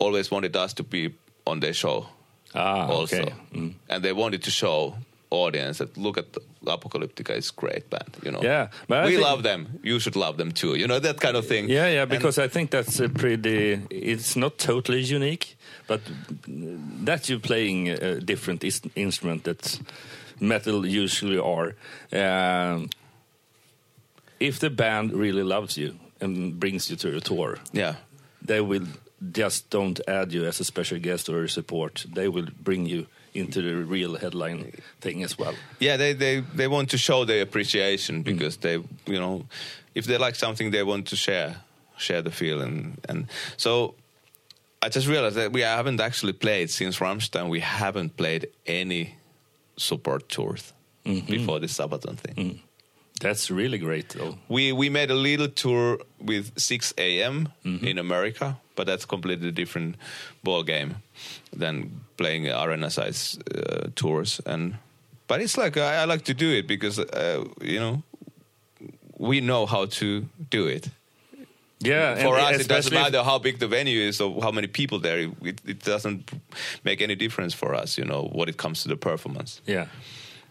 [0.01, 1.15] always wanted us to be
[1.47, 2.07] on their show
[2.55, 3.17] Ah, also.
[3.23, 3.33] okay.
[3.55, 3.75] Mm.
[3.89, 4.95] And they wanted to show
[5.31, 6.27] audience that look at
[6.65, 8.41] Apocalyptica is great band, you know.
[8.43, 9.79] Yeah, but we love them.
[9.83, 10.75] You should love them too.
[10.75, 11.69] You know that kind of thing.
[11.69, 13.81] Yeah, yeah, And- because I think that's a pretty.
[13.91, 15.57] It's not totally unique,
[15.87, 16.01] but
[17.05, 18.65] that you're playing a different
[18.97, 19.81] instrument that
[20.41, 21.75] metal usually are.
[22.13, 22.89] Um,
[24.41, 27.95] if the band really loves you and brings you to a tour, yeah,
[28.43, 28.87] they will
[29.33, 32.07] just don't add you as a special guest or a support.
[32.15, 35.55] They will bring you into the real headline thing as well.
[35.79, 38.25] Yeah, they they they want to show their appreciation mm.
[38.25, 38.75] because they
[39.07, 39.47] you know
[39.95, 41.57] if they like something they want to share
[41.97, 43.27] share the feeling and
[43.57, 43.95] so
[44.81, 47.49] I just realized that we haven't actually played since Rammstein.
[47.49, 49.17] We haven't played any
[49.77, 50.73] support tours
[51.05, 51.27] mm-hmm.
[51.27, 52.35] before this Sabaton thing.
[52.35, 52.59] Mm.
[53.21, 54.39] That's really great, though.
[54.49, 57.49] We we made a little tour with Sixx:A.M.
[57.65, 57.87] Mm-hmm.
[57.87, 59.97] in America, but that's completely different
[60.45, 60.95] ball game
[61.53, 64.41] than playing arena size uh, tours.
[64.47, 64.77] And
[65.27, 68.03] but it's like I, I like to do it because uh, you know
[69.19, 70.91] we know how to do it.
[71.81, 74.99] Yeah, For us, it doesn't matter how big the venue is or how many people
[74.99, 75.31] there.
[75.43, 76.31] It, it doesn't
[76.83, 79.61] make any difference for us, you know, when it comes to the performance.
[79.67, 79.87] Yeah.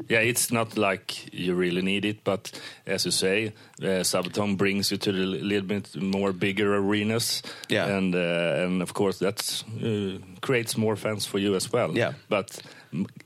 [0.10, 2.52] Yeah, it's not like you really need it, but
[2.86, 3.48] as you say,
[3.82, 7.42] uh, Sabaton brings you to the little bit more bigger arenas.
[7.68, 7.88] Yeah.
[7.88, 11.92] and uh, and of course that uh, creates more fans for you as well.
[11.98, 12.14] Yeah.
[12.30, 12.62] but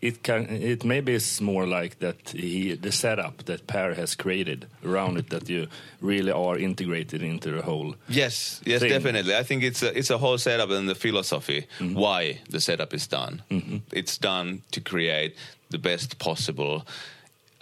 [0.01, 4.65] it can it maybe is more like that he, the setup that Per has created
[4.83, 5.67] around it that you
[6.01, 7.95] really are integrated into the whole.
[8.07, 8.89] Yes, yes, thing.
[8.89, 9.35] definitely.
[9.35, 13.07] I think it's a, it's a whole setup and the philosophy why the setup is
[13.07, 13.43] done.
[13.91, 15.35] It's done to create
[15.71, 16.85] the best possible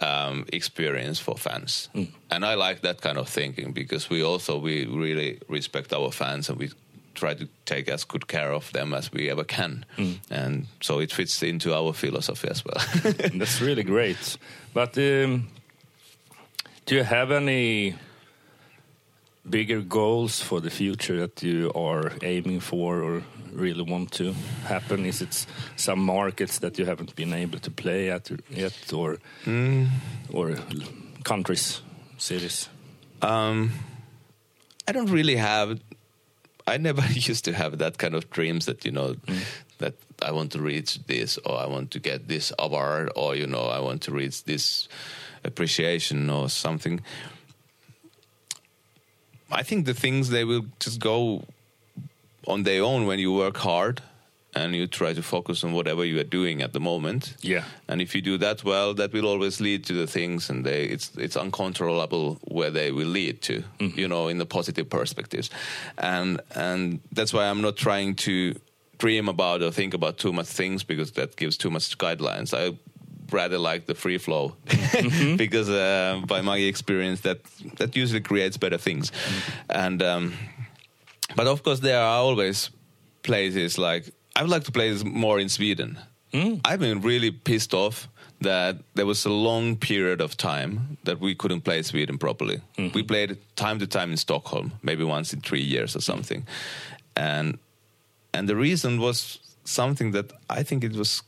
[0.00, 1.88] um, experience for fans,
[2.30, 6.48] and I like that kind of thinking because we also we really respect our fans
[6.48, 6.70] and we
[7.14, 9.84] try to take as good care of them as we ever can,
[10.30, 12.82] and so it fits into our philosophy as well.
[13.34, 14.38] That's really great.
[14.72, 15.48] But um,
[16.86, 17.94] do you have any
[19.48, 23.22] bigger goals for the future that you are aiming for or
[23.52, 24.32] really want to
[24.64, 25.06] happen?
[25.06, 29.18] Is it some markets that you haven't been able to play at yet, or
[30.32, 30.56] or
[31.24, 31.82] countries,
[32.18, 32.68] cities?
[33.22, 33.72] Um,
[34.88, 35.80] I don't really have.
[36.66, 39.16] I never used to have that kind of dreams that you know
[39.78, 43.46] that I want to reach this or I want to get this award or you
[43.46, 44.88] know I want to reach this
[45.44, 47.00] appreciation or something.
[49.50, 51.44] I think the things they will just go
[52.46, 54.02] on their own when you work hard
[54.54, 57.36] and you try to focus on whatever you are doing at the moment.
[57.40, 57.64] Yeah.
[57.88, 60.84] And if you do that well, that will always lead to the things, and they,
[60.84, 63.62] it's it's uncontrollable where they will lead to.
[63.78, 63.98] Mm-hmm.
[63.98, 65.50] You know, in the positive perspectives,
[65.98, 68.54] and and that's why I'm not trying to
[68.98, 72.52] dream about or think about too much things because that gives too much guidelines.
[72.52, 72.76] I
[73.32, 74.56] rather like the free flow.
[75.36, 77.38] Because uh, by my experience that
[77.76, 79.12] that usually creates better things.
[79.68, 80.34] And um,
[81.36, 82.70] but of course there are always
[83.22, 85.98] places like I would like to play this more in Sweden.
[86.64, 88.08] I've been really pissed off
[88.40, 92.60] that there was a long period of time that we couldn't play Sweden properly.
[92.94, 96.46] We played time to time in Stockholm, maybe once in three years or something,
[97.16, 97.58] and
[98.32, 101.22] and the reason was something that I think it was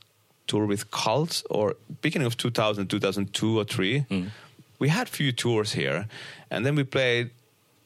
[0.46, 4.30] tour with Cult or beginning of 2000, 2002 or 3 mm.
[4.78, 6.06] We had few tours here,
[6.50, 7.30] and then we played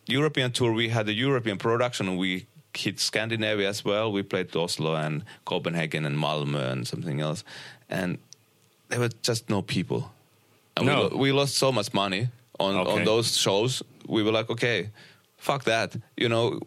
[0.06, 0.72] European tour.
[0.72, 4.10] We had a European production, and we hit Scandinavia as well.
[4.10, 7.44] We played Oslo and Copenhagen and Malmö and something else,
[7.90, 8.16] and
[8.88, 10.10] there were just no people.
[10.76, 11.08] And No.
[11.12, 12.28] we, we lost so much money
[12.58, 12.92] on, Okay.
[12.92, 13.82] on those shows.
[14.08, 14.88] We were like, okay,
[15.36, 15.96] fuck that.
[16.16, 16.60] You know,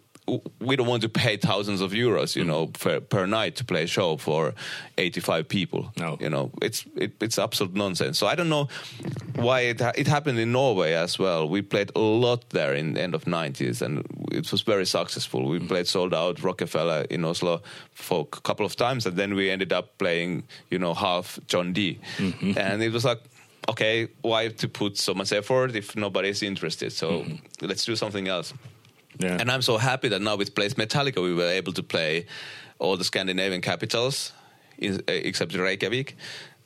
[0.60, 2.48] we don't want to pay thousands of euros, you mm.
[2.48, 4.54] know, per, per night to play a show for
[4.98, 5.92] 85 people.
[5.98, 6.18] No.
[6.20, 8.18] You know, it's it, it's absolute nonsense.
[8.18, 8.68] So I don't know
[9.36, 11.48] why it ha- it happened in Norway as well.
[11.48, 15.48] We played a lot there in the end of 90s and it was very successful.
[15.48, 15.68] We mm.
[15.68, 17.62] played sold out Rockefeller in Oslo
[17.94, 21.74] for a couple of times and then we ended up playing, you know, half John
[21.74, 22.00] Dee.
[22.18, 22.58] Mm-hmm.
[22.58, 23.22] And it was like
[23.70, 26.92] okay, why to put so much effort if nobody's interested?
[26.92, 27.66] So mm-hmm.
[27.66, 28.54] let's do something else.
[29.20, 29.38] Yeah.
[29.40, 32.26] And I'm so happy that now with Plays Metallica, we were able to play
[32.80, 34.32] all the Scandinavian capitals,
[34.78, 36.16] in, uh, except Reykjavik,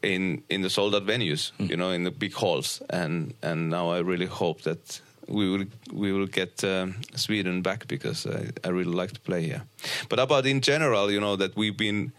[0.03, 2.81] in in the sold out venues, you know, in the big halls.
[2.89, 7.87] And and now I really hope that we will we will get um, Sweden back
[7.87, 9.63] because I, I really like to play here.
[10.09, 12.11] But about in general, you know, that we've been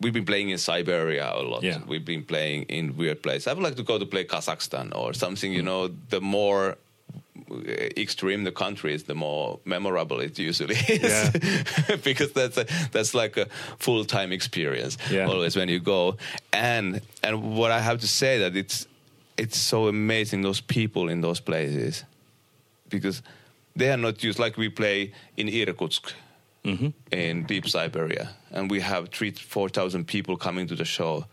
[0.00, 1.62] we've been playing in Siberia a lot.
[1.62, 1.80] Yeah.
[1.86, 3.48] We've been playing in weird places.
[3.48, 5.52] I would like to go to play Kazakhstan or something.
[5.52, 6.76] You know, the more
[7.50, 7.60] Uh,
[7.96, 11.02] extreme the country is, the more memorable it usually is.
[11.02, 11.96] Yeah.
[12.04, 13.46] because that's a, that's like a
[13.78, 15.26] full time experience Yeah.
[15.28, 16.16] always when you go.
[16.52, 18.86] And and what I have to say that it's
[19.36, 22.04] it's so amazing those people in those places
[22.90, 23.22] because
[23.76, 26.12] they are not used like we play in Irkutsk
[26.64, 26.88] mm-hmm.
[27.10, 31.24] in deep Siberia, and we have three four thousand people coming to the show,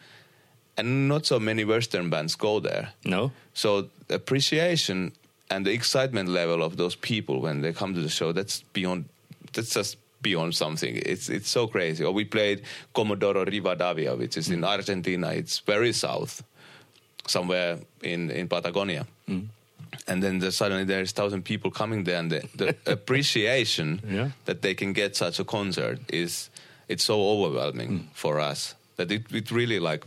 [0.78, 2.94] and not so many Western bands go there.
[3.04, 3.32] no.
[3.54, 5.12] So appreciation
[5.50, 9.06] and the excitement level of those people when they come to the show that's beyond
[9.54, 10.96] that's just beyond something.
[11.06, 12.04] It's it's so crazy.
[12.04, 14.68] Or we played Comodoro Rivadavia, which is in mm.
[14.68, 15.30] Argentina.
[15.30, 16.44] It's very south,
[17.28, 19.06] somewhere in in Patagonia.
[19.28, 19.48] Mm.
[20.08, 24.30] And then the, suddenly there's thousand people coming there, and the, the appreciation Yeah.
[24.46, 26.50] that they can get such a concert is
[26.88, 28.04] it's so overwhelming mm.
[28.14, 30.06] for us that it, it really like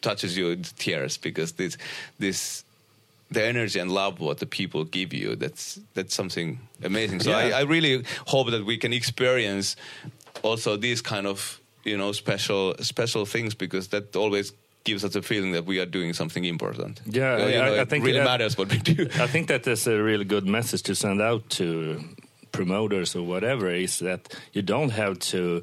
[0.00, 1.76] touches you in tears because this
[2.18, 2.64] this
[3.30, 7.20] the energy and love what the people give you that's that's something amazing.
[7.20, 7.56] So Yeah.
[7.56, 9.76] I, I really hope that we can experience
[10.42, 14.52] also these kind of you know special special things because that always
[14.84, 17.00] gives us a feeling that we are doing something important.
[17.06, 19.02] Yeah, You I- know, I it think really that- matters what we do.
[19.24, 22.00] I think that is a really good message to send out to
[22.52, 24.20] promoters or whatever is that
[24.52, 25.62] you don't have to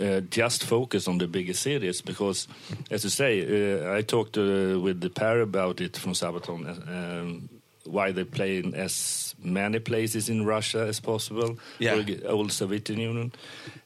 [0.00, 2.48] uh, just focus on the bigger cities because,
[2.90, 6.66] as you say, uh, I talked uh, with the pair about it from Sabaton.
[6.88, 7.48] Um,
[7.84, 12.00] why they play in as many places in Russia as possible, Yeah.
[12.28, 13.32] old Soviet Union,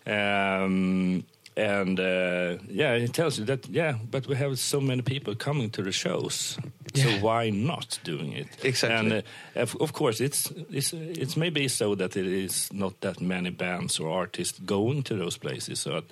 [0.06, 1.24] um,
[1.56, 5.70] and uh, yeah, it tells you that yeah, but we have so many people coming
[5.70, 6.58] to the shows,
[6.94, 8.46] so why not doing it?
[8.64, 8.96] Exactly.
[8.98, 13.20] And uh, of, of course, it's it's it's maybe so that it is not that
[13.20, 15.80] many bands or artists going to those places.
[15.80, 16.04] So that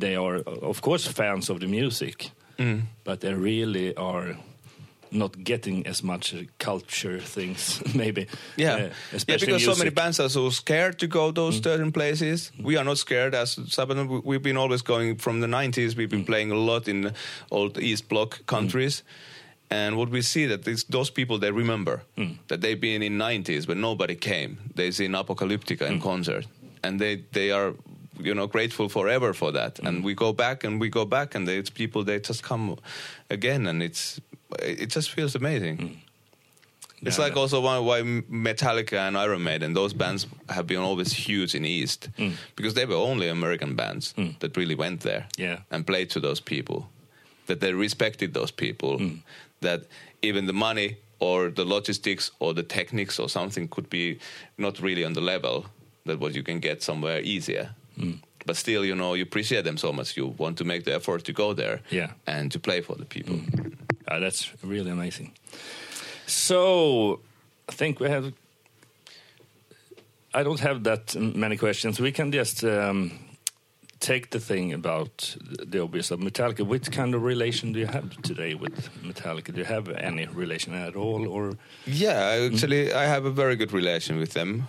[0.00, 2.82] they are, of course, fans of the music, Mm.
[3.04, 4.36] but they really are
[5.12, 7.82] not getting as much uh, culture things.
[7.94, 8.90] maybe, Yeah, uh,
[9.28, 11.64] yeah, because so many bands are so scared to go those mm.
[11.64, 12.52] certain places.
[12.58, 12.64] Mm.
[12.64, 14.08] We are not scared as Sabaton.
[14.08, 15.96] we- We've been always going from the 90s.
[15.96, 16.26] We've been mm.
[16.26, 17.12] playing a lot in
[17.50, 19.02] old East Bloc countries.
[19.70, 22.02] And what we see that these, those people they remember
[22.48, 24.58] that they've been in 90s but nobody came.
[24.74, 26.46] They seen Apocalyptica in concert,
[26.82, 27.74] and they they are
[28.18, 29.78] you know grateful forever for that.
[29.78, 32.76] And we go back and we go back, and it's people they just come
[33.28, 34.20] again, and it's
[34.58, 35.76] it just feels amazing.
[35.78, 35.94] Hmm.
[37.02, 37.40] It's Yeah, like yeah.
[37.42, 42.08] also why, why Metallica and Iron Maiden, those bands have been always huge in East
[42.16, 42.32] hmm.
[42.56, 44.30] because they were only American bands hmm.
[44.40, 45.60] that really went there Yeah.
[45.70, 46.90] and played to those people,
[47.46, 49.00] that they respected those people,
[49.60, 49.80] that
[50.22, 54.18] even the money or the logistics or the techniques or something could be
[54.58, 55.66] not really on the level
[56.06, 57.70] that what you can get somewhere easier.
[58.46, 60.16] But still, you know, you appreciate them so much.
[60.16, 62.10] You want to make the effort to go there Yeah.
[62.26, 63.40] and to play for the people.
[64.08, 65.32] Uh, that's really amazing.
[66.26, 67.20] So,
[67.68, 68.32] I think we have.
[70.32, 71.98] I don't have that many questions.
[72.00, 73.10] We can just um,
[73.98, 75.36] take the thing about
[75.66, 76.64] the obvious of Metallica.
[76.64, 79.52] Which kind of relation do you have today with Metallica?
[79.52, 83.56] Do you have any relation at all, or Yeah, I actually, I have a very
[83.56, 84.66] good relation with them,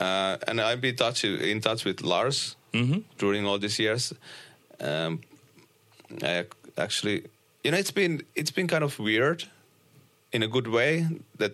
[0.00, 2.56] uh, and I've been touch, in touch with Lars
[3.18, 4.12] during all these years.
[4.80, 5.20] Um,
[6.22, 6.44] I
[6.76, 7.24] actually,
[7.64, 9.44] you know, it's been it's been kind of weird,
[10.32, 11.06] in a good way
[11.38, 11.52] that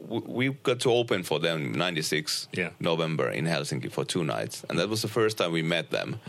[0.00, 2.70] we got to open for them '96 Yeah.
[2.80, 6.20] November in Helsinki for two nights, and that was the first time we met them,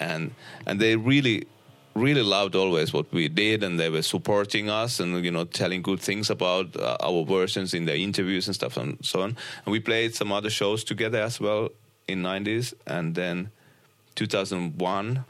[0.00, 0.34] and
[0.66, 1.46] and they really
[1.94, 5.82] really loved always what we did and they were supporting us and you know telling
[5.82, 9.36] good things about uh, our versions in their interviews and stuff and so on
[9.66, 11.68] and we played some other shows together as well
[12.08, 13.50] in 90s and then
[14.14, 15.24] 2001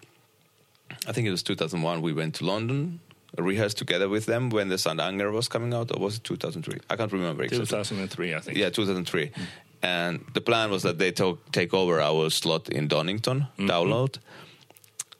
[1.07, 3.01] i think it was 2001 we went to london
[3.39, 5.01] rehearsed together with them when the St.
[5.01, 8.35] Anger was coming out or was it 2003 i can't remember exactly 2003?
[8.35, 8.59] I think.
[8.59, 9.29] yeah, 2003.
[9.29, 9.33] Mm.
[9.83, 13.69] And the plan was that they to- take over our slot in Donington, mm-hmm.
[13.69, 14.19] download.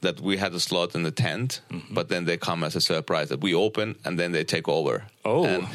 [0.03, 1.95] That we had a slot in the tent, mm-hmm.
[1.95, 5.05] but then they come as a surprise that we open and then they take over.
[5.25, 5.45] Oh.
[5.45, 5.69] And,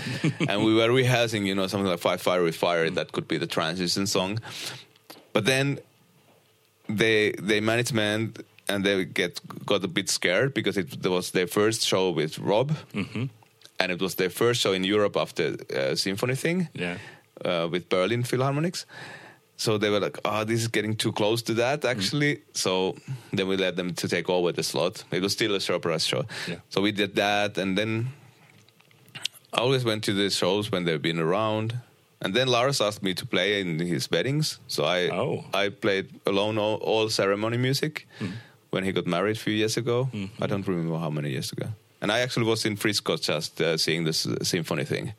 [0.49, 2.95] and we were rehearsing, you know, something like Fight Fire with Fire, mm.
[2.95, 4.39] that could be the transition song.
[5.37, 5.79] But then
[6.97, 11.81] they they management and they get got a bit scared because it was their first
[11.85, 12.71] show with Rob,
[13.79, 16.97] and it was their first show in Europe after uh, symphony thing Yeah.
[17.45, 18.85] uh, with Berlin Philharmonics.
[19.57, 22.95] So they were like, "Oh, this is getting too close to that, actually." So
[23.33, 25.03] then we let them to take over the slot.
[25.11, 26.23] It was still a surprise show.
[26.47, 26.59] Yeah.
[26.69, 28.07] So we did that, and then
[29.53, 31.73] I always went to the shows when they've been around.
[32.21, 35.43] And then Lars asked me to play in his weddings, so I Oh.
[35.53, 38.33] I played alone all, all ceremony music mm-hmm.
[38.71, 40.09] when he got married a few years ago.
[40.13, 40.43] Mm-hmm.
[40.43, 41.67] I don't remember how many years ago.
[42.01, 45.13] And I actually was in Frisco just uh, seeing this uh, symphony thing.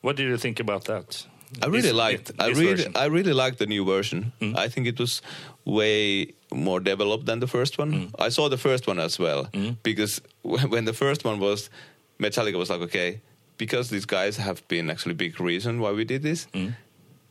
[0.00, 1.26] What did you think about that?
[1.62, 2.32] I really This- liked.
[2.38, 2.92] I really, version?
[2.96, 4.32] I really liked the new version.
[4.40, 4.58] Mm-hmm.
[4.58, 5.22] I think it was
[5.64, 8.10] way more developed than the first one.
[8.18, 9.48] I saw the first one as well
[9.82, 11.70] because when the first one was,
[12.18, 13.20] Metallica was like, okay,
[13.56, 16.46] because these guys have been actually big reason why we did this.
[16.52, 16.74] Mm.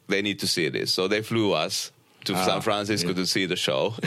[0.08, 1.92] They need to see this, so they flew us
[2.26, 3.16] to Ah, San Francisco yeah.
[3.16, 3.94] to see the show.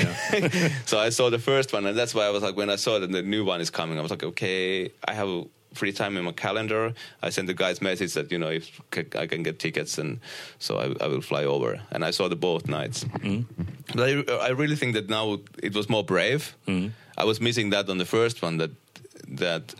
[0.87, 2.99] so I saw the first one, and that's why I was like, when I saw
[2.99, 6.25] that the new one is coming, I was like, okay, I have free time in
[6.25, 6.95] my calendar.
[7.23, 8.81] I sent the guys message that you know if
[9.14, 10.21] I can get tickets, and
[10.59, 11.81] so I, I will fly over.
[11.91, 13.05] And I saw the both nights.
[13.05, 13.45] Mm.
[13.95, 16.57] But I, I really think that now it was more brave.
[16.67, 16.93] Mm.
[17.17, 18.71] I was missing that on the first one that
[19.29, 19.75] that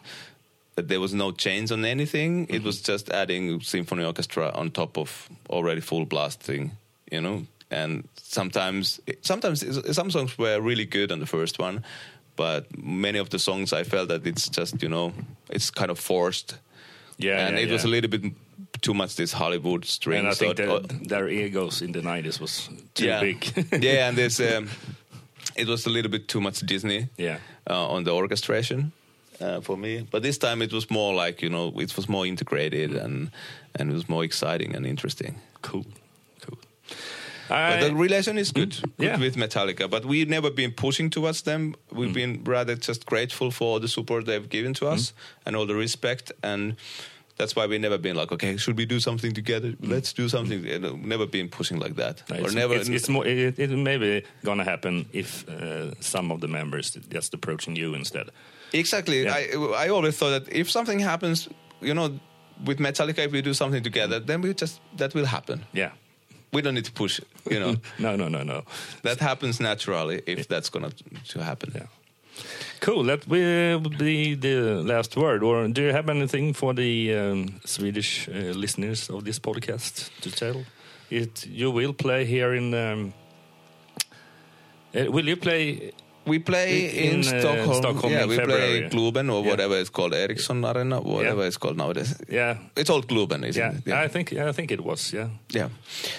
[0.77, 2.47] there was no change on anything.
[2.49, 6.73] It was just adding symphony orchestra on top of already full blasting,
[7.11, 7.47] you know.
[7.71, 9.65] And sometimes, sometimes
[9.97, 11.83] some songs were really good on the first one,
[12.37, 15.13] but many of the songs I felt that it's just you know
[15.51, 16.59] it's kind of forced.
[17.19, 18.33] Yeah, and yeah, it was a little bit
[18.83, 20.21] too much this Hollywood string.
[20.21, 23.21] And I think it- their egos in the 90s was too yeah.
[23.21, 23.43] big.
[23.83, 24.69] yeah, and there's um,
[25.57, 27.09] it was a little bit too much Disney.
[27.17, 27.39] Yeah.
[27.69, 28.93] uh, on the orchestration
[29.41, 30.07] uh, for me.
[30.11, 33.31] But this time it was more like you know it was more integrated and
[33.75, 35.35] and it was more exciting and interesting.
[35.63, 35.85] cool.
[36.41, 36.59] Cool.
[37.49, 39.19] But the relation is good, good Yeah.
[39.21, 39.89] with Metallica.
[39.89, 41.75] But we've never been pushing towards them.
[41.93, 45.13] We've been rather just grateful for all the support they've given to us
[45.45, 46.33] and all the respect.
[46.43, 46.75] And
[47.37, 49.75] that's why we've never been like, okay, should we do something together?
[49.81, 50.63] Let's do something.
[51.09, 52.23] Never been pushing like that.
[52.31, 52.75] No, or it's, never.
[52.75, 57.33] it's, it's more, it, it maybe gonna happen if uh, some of the members just
[57.35, 58.31] approaching you instead.
[58.73, 59.23] Exactly.
[59.25, 59.35] Yeah.
[59.35, 61.49] I I always thought that if something happens,
[61.81, 62.19] you know,
[62.65, 65.65] with Metallica, if we do something together, then we just that will happen.
[65.75, 65.91] Yeah.
[66.53, 67.19] We don't need to push.
[67.19, 68.63] it, You know, No, no, no, no.
[69.03, 70.91] that happens naturally if that's gonna
[71.33, 71.73] to happen.
[71.75, 71.87] Yeah.
[72.81, 73.05] Cool.
[73.05, 75.43] That will be the last word.
[75.43, 80.31] Or do you have anything for the um, Swedish uh, listeners of this podcast to
[80.31, 80.65] tell?
[81.11, 82.75] It you will play here in.
[82.75, 83.13] Um,
[84.95, 85.93] uh, will you play?
[86.27, 87.75] We play In, in, uh, Stockholm.
[87.83, 88.89] Stockholm yeah, in we February.
[88.89, 89.51] play Globen or Yeah.
[89.51, 91.47] whatever it's called, Ericsson Arena, whatever Yeah.
[91.49, 92.15] it's called nowadays.
[92.29, 92.59] Yeah.
[92.77, 93.83] It's all Globen, isn't Yeah, it?
[93.87, 95.13] Yeah, I think I think it was.
[95.13, 95.69] Yeah, Yeah.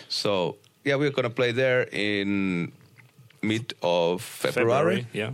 [0.10, 0.56] So
[0.86, 2.72] yeah, we're gonna play there in
[3.42, 5.06] mid of February.
[5.14, 5.32] Yeah,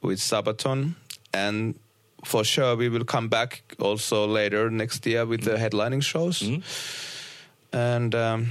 [0.00, 0.94] with Sabaton,
[1.32, 1.74] and
[2.24, 6.42] for sure we will come back also later next year with the headlining shows.
[7.72, 8.50] And um,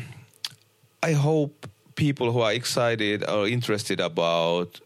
[1.02, 4.80] I hope people who are excited or interested about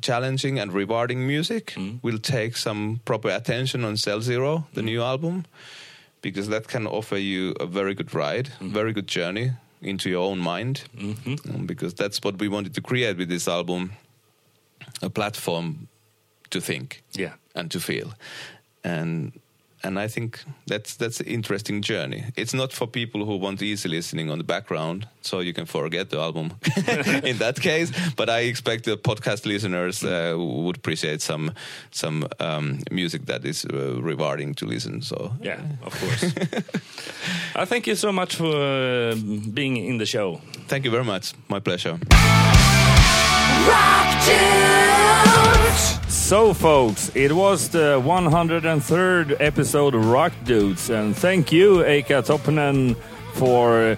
[0.00, 1.98] challenging and rewarding music mm-hmm.
[2.02, 4.86] will take some proper attention on Cell Zero, the mm-hmm.
[4.86, 5.44] new album,
[6.22, 8.72] because that can offer you a very good ride, mm-hmm.
[8.72, 10.84] very good journey into your own mind.
[10.98, 13.92] Um, because that's what we wanted to create with this album
[15.02, 15.88] a platform
[16.50, 17.34] to think yeah.
[17.54, 18.14] and to feel
[18.84, 19.32] and
[19.82, 22.24] and I think that's that's an interesting journey.
[22.36, 26.10] It's not for people who want easy listening on the background, so you can forget
[26.10, 26.52] the album
[27.24, 27.92] in that case.
[28.16, 31.52] But I expect the podcast listeners uh, would appreciate some
[31.90, 35.02] some um, music that is uh, rewarding to listen.
[35.02, 36.24] So Yeah, of course.
[37.54, 39.14] I thank you so much for uh,
[39.52, 40.40] being in the show.
[40.68, 41.34] thank you very much.
[41.48, 41.98] My pleasure.
[46.28, 52.96] So, folks, it was the 103rd episode of Rock Dudes, and thank you, Eicca Toppinen,
[53.32, 53.96] for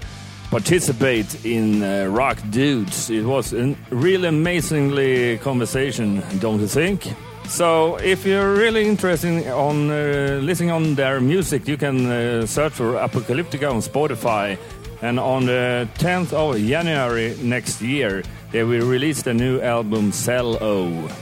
[0.49, 3.11] participate in uh, Rock Dudes.
[3.11, 7.09] It was a really amazingly conversation, don't you think?
[7.49, 12.75] So, if you're really interested on uh, listening on their music, you can uh, search
[12.75, 14.57] for Apocalyptica on Spotify.
[15.03, 18.23] And on the 10th of January next year,
[18.53, 21.13] they will release the new album Cell-0.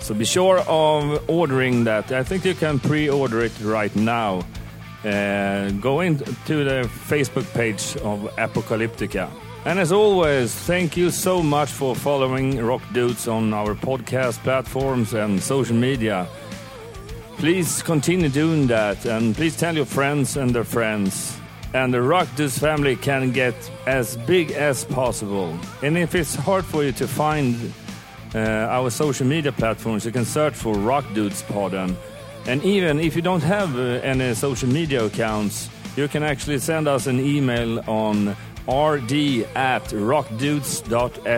[0.00, 2.12] So be sure of ordering that.
[2.12, 4.44] I think you can pre-order it right now.
[5.04, 6.24] Uh, go into
[6.64, 9.30] the Facebook page of Apocalyptica.
[9.64, 15.14] And as always, thank you so much for following Rock Dudes on our podcast platforms
[15.14, 16.26] and social media.
[17.38, 21.38] Please continue doing that and please tell your friends and their friends.
[21.74, 23.54] And the Rock Dudes family can get
[23.84, 25.58] as big as possible.
[25.82, 27.74] And if it's hard for you to find
[28.32, 31.96] uh, our social media platforms, you can search for Rock Dudes Podden.
[32.46, 36.86] And even if you don't have uh, any social media accounts, you can actually send
[36.86, 38.28] us an email on
[38.68, 39.12] rd
[39.56, 41.32] at rockdudes.se.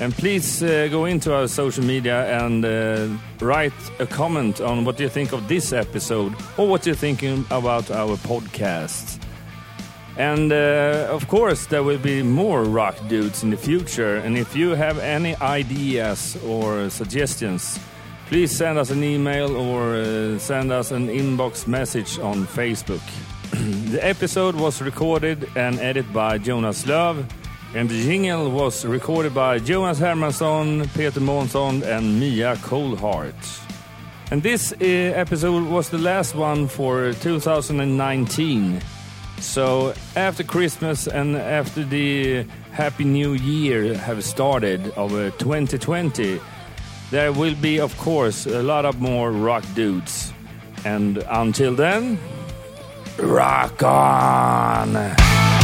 [0.00, 4.98] And please uh, go into our social media and uh, write a comment on what
[4.98, 9.20] you think of this episode or what you're thinking about our podcast.
[10.16, 14.16] And uh, of course, there will be more rock dudes in the future.
[14.16, 17.78] And if you have any ideas or suggestions,
[18.28, 23.02] please send us an email or uh, send us an inbox message on Facebook.
[23.90, 27.26] the episode was recorded and edited by Jonas Löv,
[27.74, 33.34] and the jingle was recorded by Jonas Hermansson, Peter Månsson, and Mia Coldheart.
[34.30, 38.80] And this uh, episode was the last one for 2019.
[39.38, 46.40] So after Christmas and after the Happy New Year have started of uh, 2020,
[47.10, 50.32] there will be, of course, a lot of more rock dudes.
[50.84, 52.18] And until then,
[53.18, 55.59] rock on!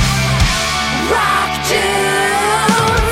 [1.11, 3.06] rock tune.